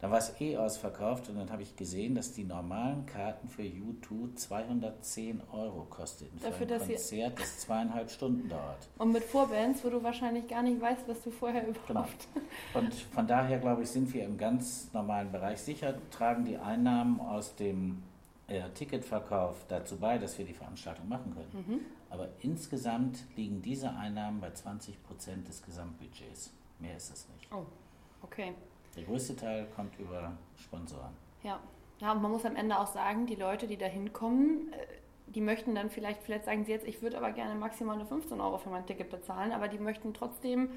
[0.00, 3.62] Da war es eh ausverkauft und dann habe ich gesehen, dass die normalen Karten für
[3.62, 6.38] U2 210 Euro kosteten.
[6.40, 8.88] Dafür, für ein Konzert, das zweieinhalb Stunden dauert.
[8.98, 11.86] Und mit Vorbands, wo du wahrscheinlich gar nicht weißt, was du vorher überhaupt...
[11.88, 12.06] Genau.
[12.74, 15.60] Und von daher, glaube ich, sind wir im ganz normalen Bereich.
[15.60, 18.02] Sicher tragen die Einnahmen aus dem
[18.46, 21.64] äh, Ticketverkauf dazu bei, dass wir die Veranstaltung machen können.
[21.66, 21.80] Mhm.
[22.10, 26.52] Aber insgesamt liegen diese Einnahmen bei 20 Prozent des Gesamtbudgets.
[26.78, 27.52] Mehr ist es nicht.
[27.52, 27.66] Oh,
[28.22, 28.54] okay.
[28.96, 31.12] Der größte Teil kommt über Sponsoren.
[31.42, 31.60] Ja.
[32.00, 34.76] Ja, und man muss am Ende auch sagen, die Leute, die da hinkommen, äh,
[35.26, 38.40] die möchten dann vielleicht, vielleicht sagen sie jetzt, ich würde aber gerne maximal nur 15
[38.40, 40.70] Euro für mein Ticket bezahlen, aber die möchten trotzdem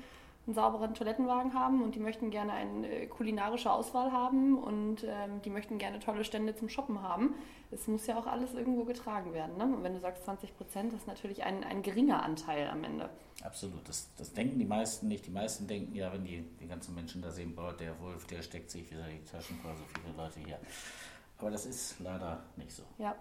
[0.47, 5.41] einen sauberen Toilettenwagen haben und die möchten gerne eine äh, kulinarische Auswahl haben und ähm,
[5.43, 7.35] die möchten gerne tolle Stände zum Shoppen haben.
[7.69, 9.57] Es muss ja auch alles irgendwo getragen werden.
[9.57, 9.65] Ne?
[9.65, 13.09] Und wenn du sagst 20 Prozent, das ist natürlich ein, ein geringer Anteil am Ende.
[13.43, 15.25] Absolut, das, das denken die meisten nicht.
[15.25, 18.41] Die meisten denken ja, wenn die, die ganzen Menschen da sehen, boah, der Wolf, der
[18.41, 20.59] steckt sich wieder die Taschen vor, so viele Leute hier.
[21.37, 22.83] Aber das ist leider nicht so.
[22.97, 23.15] Ja.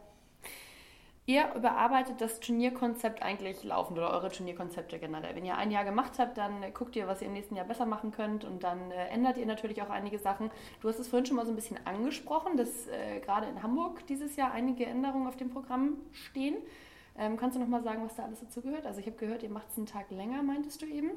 [1.31, 5.37] Ihr überarbeitet das Turnierkonzept eigentlich laufend oder eure Turnierkonzepte generell.
[5.37, 7.67] Wenn ihr ein Jahr gemacht habt, dann äh, guckt ihr, was ihr im nächsten Jahr
[7.67, 10.51] besser machen könnt und dann äh, ändert ihr natürlich auch einige Sachen.
[10.81, 14.05] Du hast es vorhin schon mal so ein bisschen angesprochen, dass äh, gerade in Hamburg
[14.09, 16.57] dieses Jahr einige Änderungen auf dem Programm stehen.
[17.17, 18.85] Ähm, kannst du noch mal sagen, was da alles dazu gehört?
[18.85, 21.13] Also ich habe gehört, ihr macht es einen Tag länger, meintest du eben?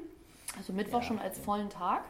[0.56, 2.04] Also Mittwoch ja, schon als vollen Tag.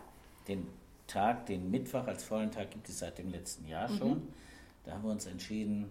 [0.46, 0.68] Den
[1.06, 3.96] Tag, den Mittwoch als vollen Tag gibt es seit dem letzten Jahr mhm.
[3.96, 4.28] schon.
[4.84, 5.88] Da haben wir uns entschieden,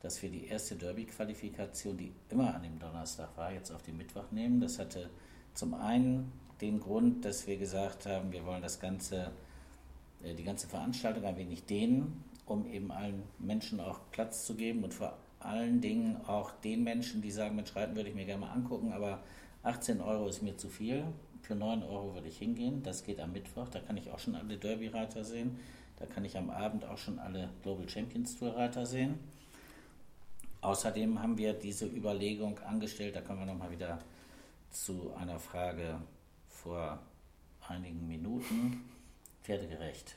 [0.00, 4.30] dass wir die erste Derby-Qualifikation, die immer an dem Donnerstag war, jetzt auf den Mittwoch
[4.30, 4.60] nehmen.
[4.60, 5.10] Das hatte
[5.54, 9.30] zum einen den Grund, dass wir gesagt haben, wir wollen das ganze,
[10.22, 14.84] äh, die ganze Veranstaltung ein wenig dehnen, um eben allen Menschen auch Platz zu geben
[14.84, 18.42] und vor allen Dingen auch den Menschen, die sagen, mit Schreiten würde ich mir gerne
[18.42, 19.22] mal angucken, aber
[19.62, 21.04] 18 Euro ist mir zu viel.
[21.42, 22.82] Für 9 Euro würde ich hingehen.
[22.82, 23.68] Das geht am Mittwoch.
[23.68, 25.58] Da kann ich auch schon alle Derby-Reiter sehen.
[25.98, 29.18] Da kann ich am Abend auch schon alle Global Champions Tour-Reiter sehen.
[30.62, 33.98] Außerdem haben wir diese Überlegung angestellt, da kommen wir nochmal wieder
[34.70, 36.00] zu einer Frage
[36.48, 36.98] vor
[37.68, 38.84] einigen Minuten,
[39.42, 40.16] pferdegerecht.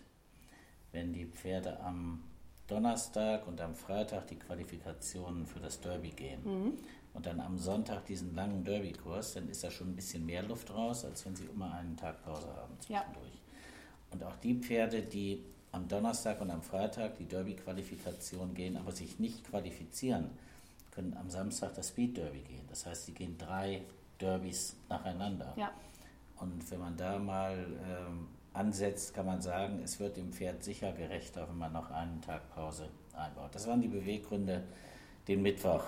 [0.92, 2.24] Wenn die Pferde am
[2.68, 6.74] Donnerstag und am Freitag die Qualifikationen für das Derby gehen mhm.
[7.14, 10.74] und dann am Sonntag diesen langen Derby-Kurs, dann ist da schon ein bisschen mehr Luft
[10.74, 13.34] raus, als wenn sie immer einen Tag Pause haben zwischendurch.
[13.34, 14.12] Ja.
[14.12, 15.44] Und auch die Pferde, die
[15.74, 20.30] am Donnerstag und am Freitag die Derby-Qualifikation gehen, aber sich nicht qualifizieren,
[20.92, 22.66] können am Samstag das Speed Derby gehen.
[22.70, 23.82] Das heißt, sie gehen drei
[24.22, 25.54] Derbys nacheinander.
[25.58, 25.72] Ja.
[26.40, 30.92] Und wenn man da mal ähm, ansetzt, kann man sagen, es wird dem Pferd sicher
[30.92, 33.56] gerechter, wenn man noch einen Tag Pause einbaut.
[33.56, 34.64] Das waren die Beweggründe,
[35.28, 35.86] den Mittwoch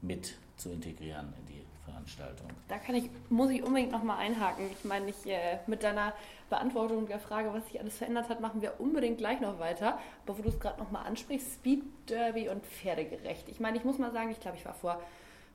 [0.00, 1.63] mit zu integrieren in die
[2.04, 2.48] Veranstaltung.
[2.68, 4.66] Da kann ich, muss ich unbedingt nochmal einhaken.
[4.70, 6.12] Ich meine, ich, äh, mit deiner
[6.50, 9.98] Beantwortung der Frage, was sich alles verändert hat, machen wir unbedingt gleich noch weiter.
[10.26, 13.48] Aber wo du es gerade nochmal ansprichst, Speed Derby und pferdegerecht.
[13.48, 15.00] Ich meine, ich muss mal sagen, ich glaube, ich war vor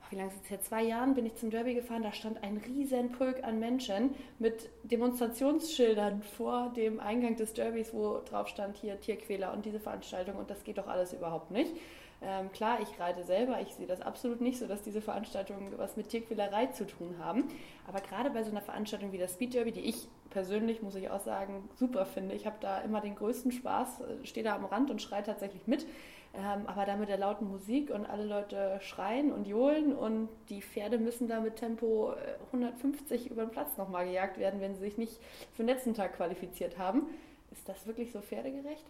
[0.09, 0.69] wie lange ist es jetzt?
[0.69, 2.01] Zwei Jahren bin ich zum Derby gefahren.
[2.01, 8.19] Da stand ein riesen Pulk an Menschen mit Demonstrationsschildern vor dem Eingang des Derbys, wo
[8.27, 10.37] drauf stand hier Tierquäler und diese Veranstaltung.
[10.37, 11.73] Und das geht doch alles überhaupt nicht.
[12.21, 15.95] Ähm, klar, ich reite selber, ich sehe das absolut nicht so, dass diese Veranstaltungen was
[15.95, 17.47] mit Tierquälerei zu tun haben.
[17.87, 21.09] Aber gerade bei so einer Veranstaltung wie das Speed Derby, die ich persönlich, muss ich
[21.09, 24.65] auch sagen, super finde, ich habe da immer den größten Spaß, äh, stehe da am
[24.65, 25.85] Rand und schreie tatsächlich mit.
[26.33, 30.61] Ähm, aber da mit der lauten Musik und alle Leute schreien und johlen und die
[30.61, 32.13] Pferde müssen da mit Tempo
[32.47, 35.19] 150 äh, über den Platz nochmal gejagt werden, wenn sie sich nicht
[35.53, 37.09] für den letzten Tag qualifiziert haben.
[37.51, 38.85] Ist das wirklich so pferdegerecht?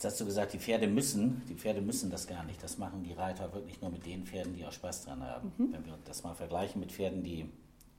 [0.00, 1.42] Jetzt hast du gesagt, die Pferde müssen.
[1.46, 2.62] Die Pferde müssen das gar nicht.
[2.62, 5.52] Das machen die Reiter wirklich nur mit den Pferden, die auch Spaß dran haben.
[5.58, 5.74] Mhm.
[5.74, 7.50] Wenn wir das mal vergleichen mit Pferden, die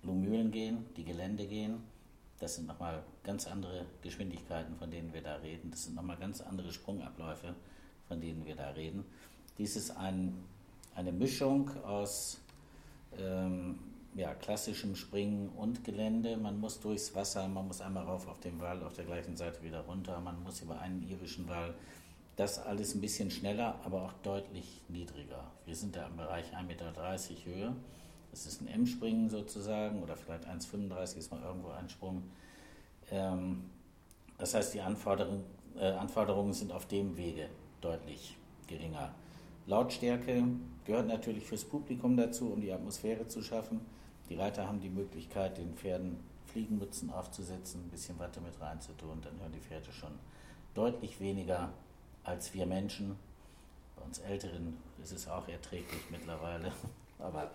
[0.02, 1.84] Lumülen gehen, die Gelände gehen,
[2.40, 5.70] das sind nochmal ganz andere Geschwindigkeiten, von denen wir da reden.
[5.70, 7.54] Das sind nochmal ganz andere Sprungabläufe
[8.12, 9.06] von denen wir da reden.
[9.58, 10.44] Dies ist ein,
[10.96, 12.42] eine Mischung aus
[13.18, 13.80] ähm,
[14.16, 16.38] ja, klassischem Springen und Gelände.
[16.38, 19.64] Man muss durchs Wasser, man muss einmal rauf auf den Wall, auf der gleichen Seite
[19.64, 21.74] wieder runter, man muss über einen irischen Wall.
[22.36, 25.52] Das alles ein bisschen schneller, aber auch deutlich niedriger.
[25.66, 26.94] Wir sind da im Bereich 1,30 Meter
[27.46, 27.76] Höhe.
[28.32, 32.24] Das ist ein M-Springen sozusagen oder vielleicht 1,35 ist mal irgendwo ein Sprung.
[33.12, 33.66] Ähm,
[34.38, 35.44] das heißt, die Anforderungen,
[35.78, 37.50] äh, Anforderungen sind auf dem Wege
[37.82, 38.38] deutlich
[38.68, 39.14] geringer.
[39.68, 40.44] Lautstärke
[40.86, 43.82] gehört natürlich fürs Publikum dazu, um die Atmosphäre zu schaffen.
[44.32, 49.38] Die Reiter haben die Möglichkeit, den Pferden Fliegenmützen aufzusetzen, ein bisschen Watte mit reinzutun, dann
[49.42, 50.18] hören die Pferde schon
[50.74, 51.74] deutlich weniger
[52.24, 53.18] als wir Menschen.
[53.98, 56.72] Bei uns Älteren ist es auch erträglich mittlerweile.
[57.20, 57.52] Aber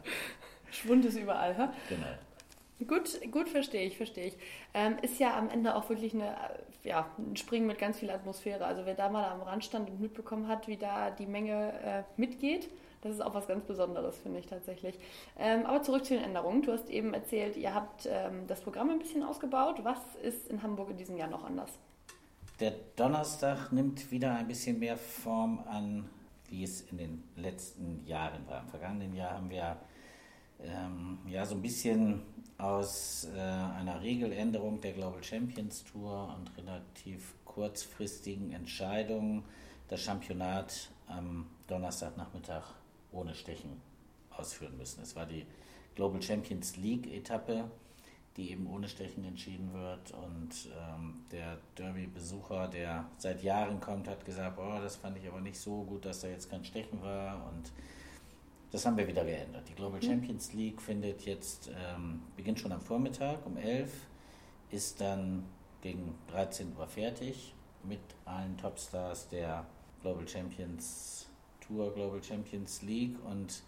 [0.71, 1.69] Schwund ist überall, hä?
[1.89, 2.87] Genau.
[2.87, 4.37] Gut, gut verstehe ich, verstehe ich.
[4.75, 6.37] Ähm, ist ja am Ende auch wirklich eine,
[6.85, 8.67] ja, ein Springen mit ganz viel Atmosphäre.
[8.67, 12.03] Also wer da mal am Rand stand und mitbekommen hat, wie da die Menge äh,
[12.21, 12.69] mitgeht,
[13.03, 14.99] das ist auch was ganz Besonderes, finde ich tatsächlich.
[15.39, 16.63] Ähm, aber zurück zu den Änderungen.
[16.63, 19.81] Du hast eben erzählt, ihr habt ähm, das Programm ein bisschen ausgebaut.
[19.83, 21.71] Was ist in Hamburg in diesem Jahr noch anders?
[22.61, 26.09] Der Donnerstag nimmt wieder ein bisschen mehr Form an,
[26.49, 28.63] wie es in den letzten Jahren war.
[28.63, 29.77] Im vergangenen Jahr haben wir
[30.63, 32.23] ähm, ja so ein bisschen
[32.59, 39.45] aus äh, einer Regeländerung der Global Champions Tour und relativ kurzfristigen Entscheidungen
[39.89, 42.65] das Championat am Donnerstagnachmittag
[43.13, 43.81] ohne Stechen
[44.31, 45.03] ausführen müssen.
[45.03, 45.47] Es war die
[45.95, 47.71] Global Champions League Etappe,
[48.37, 50.13] die eben ohne Stechen entschieden wird.
[50.13, 55.41] Und ähm, der Derby-Besucher, der seit Jahren kommt, hat gesagt, oh, das fand ich aber
[55.41, 57.49] nicht so gut, dass da jetzt kein Stechen war.
[57.49, 57.73] Und
[58.71, 59.69] das haben wir wieder geändert.
[59.69, 60.07] Die Global mhm.
[60.07, 63.91] Champions League findet jetzt, ähm, beginnt schon am Vormittag um 11,
[64.71, 65.45] ist dann
[65.81, 67.55] gegen 13 Uhr fertig
[67.85, 69.67] mit allen Topstars der
[70.03, 71.26] Global Champions
[71.67, 73.63] Tour, Global Champions League und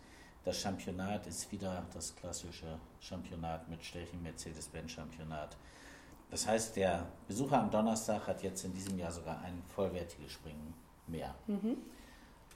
[0.44, 5.56] das Championat ist wieder das klassische Championat mit Stechen, Mercedes-Benz-Championat.
[6.30, 10.74] Das heißt, der Besucher am Donnerstag hat jetzt in diesem Jahr sogar ein vollwertiges Springen
[11.06, 11.34] mehr.
[11.46, 11.76] Mhm.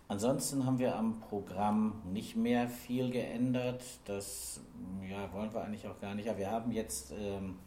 [0.09, 3.83] Ansonsten haben wir am Programm nicht mehr viel geändert.
[4.05, 4.61] Das
[5.09, 6.29] ja, wollen wir eigentlich auch gar nicht.
[6.29, 7.59] Aber wir haben jetzt ähm,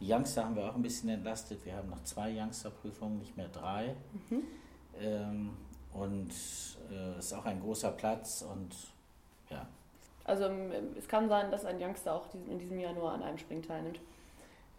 [0.00, 1.64] Die Youngster haben wir auch ein bisschen entlastet.
[1.64, 3.96] Wir haben noch zwei Youngster-Prüfungen, nicht mehr drei.
[4.28, 4.42] Mhm.
[5.00, 5.50] Ähm,
[5.94, 6.30] und
[6.90, 8.74] äh, es ist auch ein großer Platz und
[9.50, 9.66] ja.
[10.24, 13.38] Also ähm, es kann sein, dass ein Youngster auch in diesem Jahr nur an einem
[13.38, 14.00] Spring teilnimmt.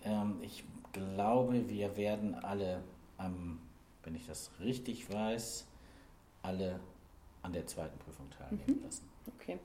[0.04, 2.84] Ähm, ich glaube, wir werden alle,
[3.20, 3.60] ähm,
[4.04, 5.66] wenn ich das richtig weiß,
[6.42, 6.80] alle
[7.42, 8.84] an der zweiten Prüfung teilnehmen mhm.
[8.84, 9.10] lassen.
[9.40, 9.60] Okay.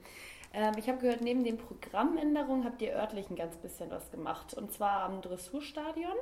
[0.53, 4.55] Ähm, ich habe gehört, neben den Programmänderungen habt ihr örtlich ein ganz bisschen was gemacht.
[4.55, 6.15] Und zwar am Dressurstadion.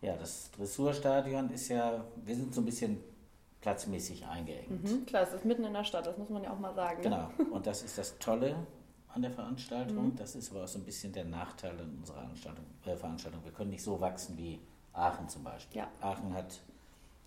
[0.00, 3.02] Ja, das Dressurstadion ist ja, wir sind so ein bisschen
[3.64, 4.84] platzmäßig eingeengt.
[4.84, 7.00] Mhm, klar, es ist mitten in der Stadt, das muss man ja auch mal sagen.
[7.00, 7.02] Ne?
[7.02, 8.54] Genau, und das ist das Tolle
[9.08, 10.08] an der Veranstaltung.
[10.08, 10.16] Mhm.
[10.16, 12.66] Das ist aber auch so ein bisschen der Nachteil in unserer Veranstaltung.
[12.84, 13.42] Äh, Veranstaltung.
[13.42, 14.60] Wir können nicht so wachsen wie
[14.92, 15.78] Aachen zum Beispiel.
[15.78, 15.88] Ja.
[16.02, 16.60] Aachen hat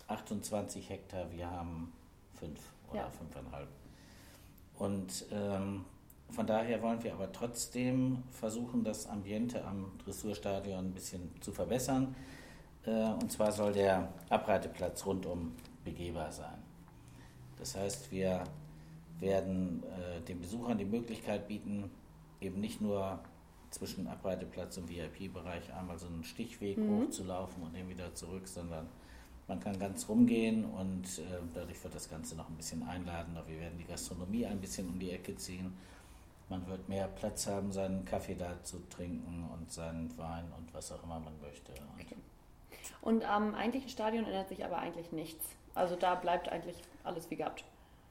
[0.06, 1.92] 28 Hektar, wir haben
[2.34, 2.56] 5
[2.90, 3.06] oder ja.
[3.08, 3.10] 5,5.
[4.78, 5.86] Und ähm,
[6.30, 12.14] von daher wollen wir aber trotzdem versuchen, das Ambiente am Dressurstadion ein bisschen zu verbessern.
[12.86, 15.56] Äh, und zwar soll der Abreiteplatz rundum
[15.90, 16.62] begehbar sein.
[17.58, 18.44] Das heißt, wir
[19.20, 21.90] werden äh, den Besuchern die Möglichkeit bieten,
[22.40, 23.18] eben nicht nur
[23.70, 27.02] zwischen Abreiteplatz und VIP-Bereich einmal so einen Stichweg mhm.
[27.02, 28.86] hochzulaufen und dann wieder zurück, sondern
[29.46, 31.22] man kann ganz rumgehen und äh,
[31.54, 33.42] dadurch wird das Ganze noch ein bisschen einladender.
[33.46, 35.74] Wir werden die Gastronomie ein bisschen um die Ecke ziehen.
[36.48, 40.92] Man wird mehr Platz haben, seinen Kaffee da zu trinken und seinen Wein und was
[40.92, 41.72] auch immer man möchte.
[41.98, 42.16] Okay.
[43.02, 45.57] Und am eigentlichen Stadion ändert sich aber eigentlich nichts.
[45.74, 47.64] Also da bleibt eigentlich alles wie gehabt.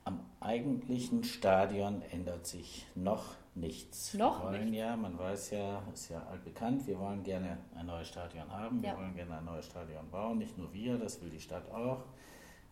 [0.05, 4.13] Am eigentlichen Stadion ändert sich noch nichts.
[4.13, 4.77] Noch wir wollen nichts?
[4.77, 8.95] ja, man weiß ja, ist ja altbekannt, wir wollen gerne ein neues Stadion haben, wir
[8.95, 10.37] wollen gerne ein neues Stadion bauen.
[10.37, 12.03] Nicht nur wir, das will die Stadt auch.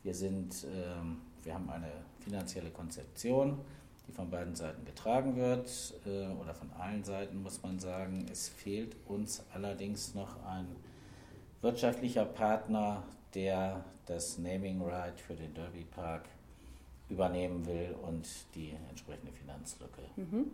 [0.04, 3.60] Wir sind, ähm, wir haben eine finanzielle Konzeption,
[4.08, 8.28] die von beiden Seiten getragen wird äh, oder von allen Seiten muss man sagen.
[8.32, 10.68] Es fehlt uns allerdings noch ein
[11.62, 13.04] wirtschaftlicher Partner,
[13.36, 16.24] der das Naming Right für den Derby Park
[17.10, 20.52] übernehmen will und die entsprechende Finanzlücke mhm.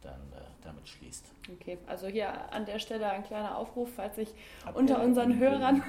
[0.00, 1.26] dann äh, damit schließt.
[1.54, 4.28] Okay, also hier an der Stelle ein kleiner Aufruf, falls sich
[4.64, 5.82] Ab unter unseren Hörern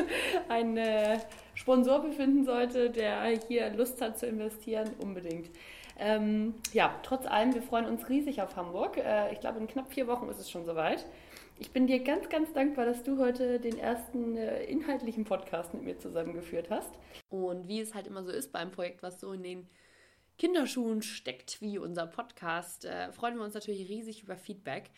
[0.48, 1.18] ein äh,
[1.54, 5.50] Sponsor befinden sollte, der hier Lust hat zu investieren, unbedingt.
[5.98, 8.96] Ähm, ja, trotz allem, wir freuen uns riesig auf Hamburg.
[8.96, 11.04] Äh, ich glaube, in knapp vier Wochen ist es schon soweit.
[11.60, 15.82] Ich bin dir ganz, ganz dankbar, dass du heute den ersten äh, inhaltlichen Podcast mit
[15.82, 16.90] mir zusammengeführt hast.
[17.28, 19.68] Und wie es halt immer so ist beim Projekt, was so in den
[20.38, 24.90] Kinderschuhen steckt, wie unser Podcast, äh, freuen wir uns natürlich riesig über Feedback.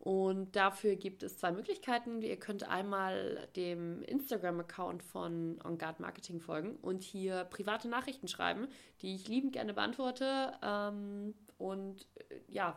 [0.00, 2.20] Und dafür gibt es zwei Möglichkeiten.
[2.20, 8.66] Ihr könnt einmal dem Instagram-Account von On Guard Marketing folgen und hier private Nachrichten schreiben,
[9.02, 10.52] die ich liebend gerne beantworte.
[10.64, 12.76] Ähm, und äh, ja,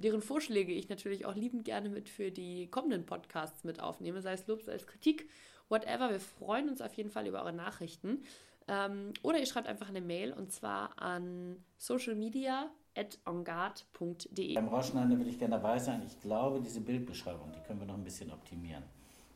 [0.00, 4.32] deren Vorschläge ich natürlich auch liebend gerne mit für die kommenden Podcasts mit aufnehme, sei
[4.32, 5.28] es Lob, sei es Kritik,
[5.68, 6.10] whatever.
[6.10, 8.22] Wir freuen uns auf jeden Fall über eure Nachrichten.
[8.68, 14.54] Ähm, oder ihr schreibt einfach eine Mail und zwar an socialmedia.ongard.de.
[14.54, 16.02] Beim Rausschneiden würde ich gerne dabei sein.
[16.06, 18.84] Ich glaube, diese Bildbeschreibung, die können wir noch ein bisschen optimieren.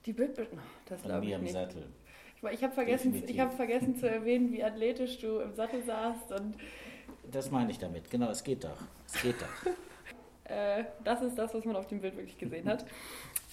[0.06, 0.60] Die Bildbeschreibung?
[0.86, 1.88] Das Von mir im Sattel.
[2.36, 6.30] Ich, ich habe vergessen, hab vergessen zu erwähnen, wie athletisch du im Sattel saßt.
[6.32, 6.54] Und
[7.30, 8.10] das meine ich damit.
[8.10, 8.76] Genau, es geht doch.
[9.06, 9.72] Es geht doch.
[10.44, 12.84] Äh, das ist das, was man auf dem Bild wirklich gesehen hat.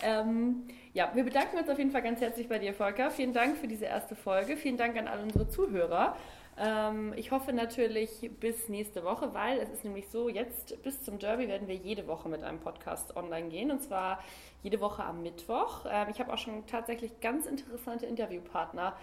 [0.04, 3.12] Ähm, ja, wir bedanken uns auf jeden Fall ganz herzlich bei dir, Volker.
[3.12, 4.58] Vielen Dank für diese erste Folge.
[4.58, 6.16] Vielen Dank an alle unsere Zuhörer.
[6.58, 11.18] Ähm, ich hoffe natürlich bis nächste Woche, weil es ist nämlich so, jetzt bis zum
[11.18, 14.22] Derby werden wir jede Woche mit einem Podcast online gehen und zwar
[14.62, 15.86] jede Woche am Mittwoch.
[15.90, 18.96] Ähm, ich habe auch schon tatsächlich ganz interessante Interviewpartner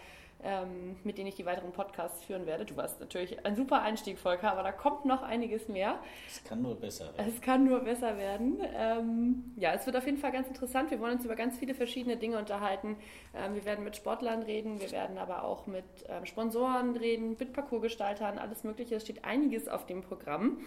[0.43, 2.65] ähm, mit denen ich die weiteren Podcasts führen werde.
[2.65, 5.99] Du warst natürlich ein super Einstieg, Volker, aber da kommt noch einiges mehr.
[6.29, 7.29] Es kann nur besser werden.
[7.29, 8.59] Es kann nur besser werden.
[8.77, 10.91] Ähm, ja, es wird auf jeden Fall ganz interessant.
[10.91, 12.97] Wir wollen uns über ganz viele verschiedene Dinge unterhalten.
[13.35, 17.53] Ähm, wir werden mit Sportlern reden, wir werden aber auch mit ähm, Sponsoren reden, mit
[17.53, 18.95] Parcoursgestaltern, alles Mögliche.
[18.97, 20.59] Es steht einiges auf dem Programm.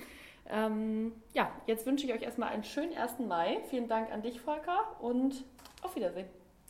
[0.49, 3.19] Ähm, ja, jetzt wünsche ich euch erstmal einen schönen 1.
[3.19, 3.59] Mai.
[3.69, 5.45] Vielen Dank an dich, Volker, und
[5.81, 6.27] auf Wiedersehen.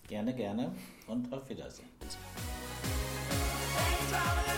[0.08, 0.72] Gerne, gerne
[1.08, 1.88] und auf Wiedersehen.
[4.12, 4.51] Solid.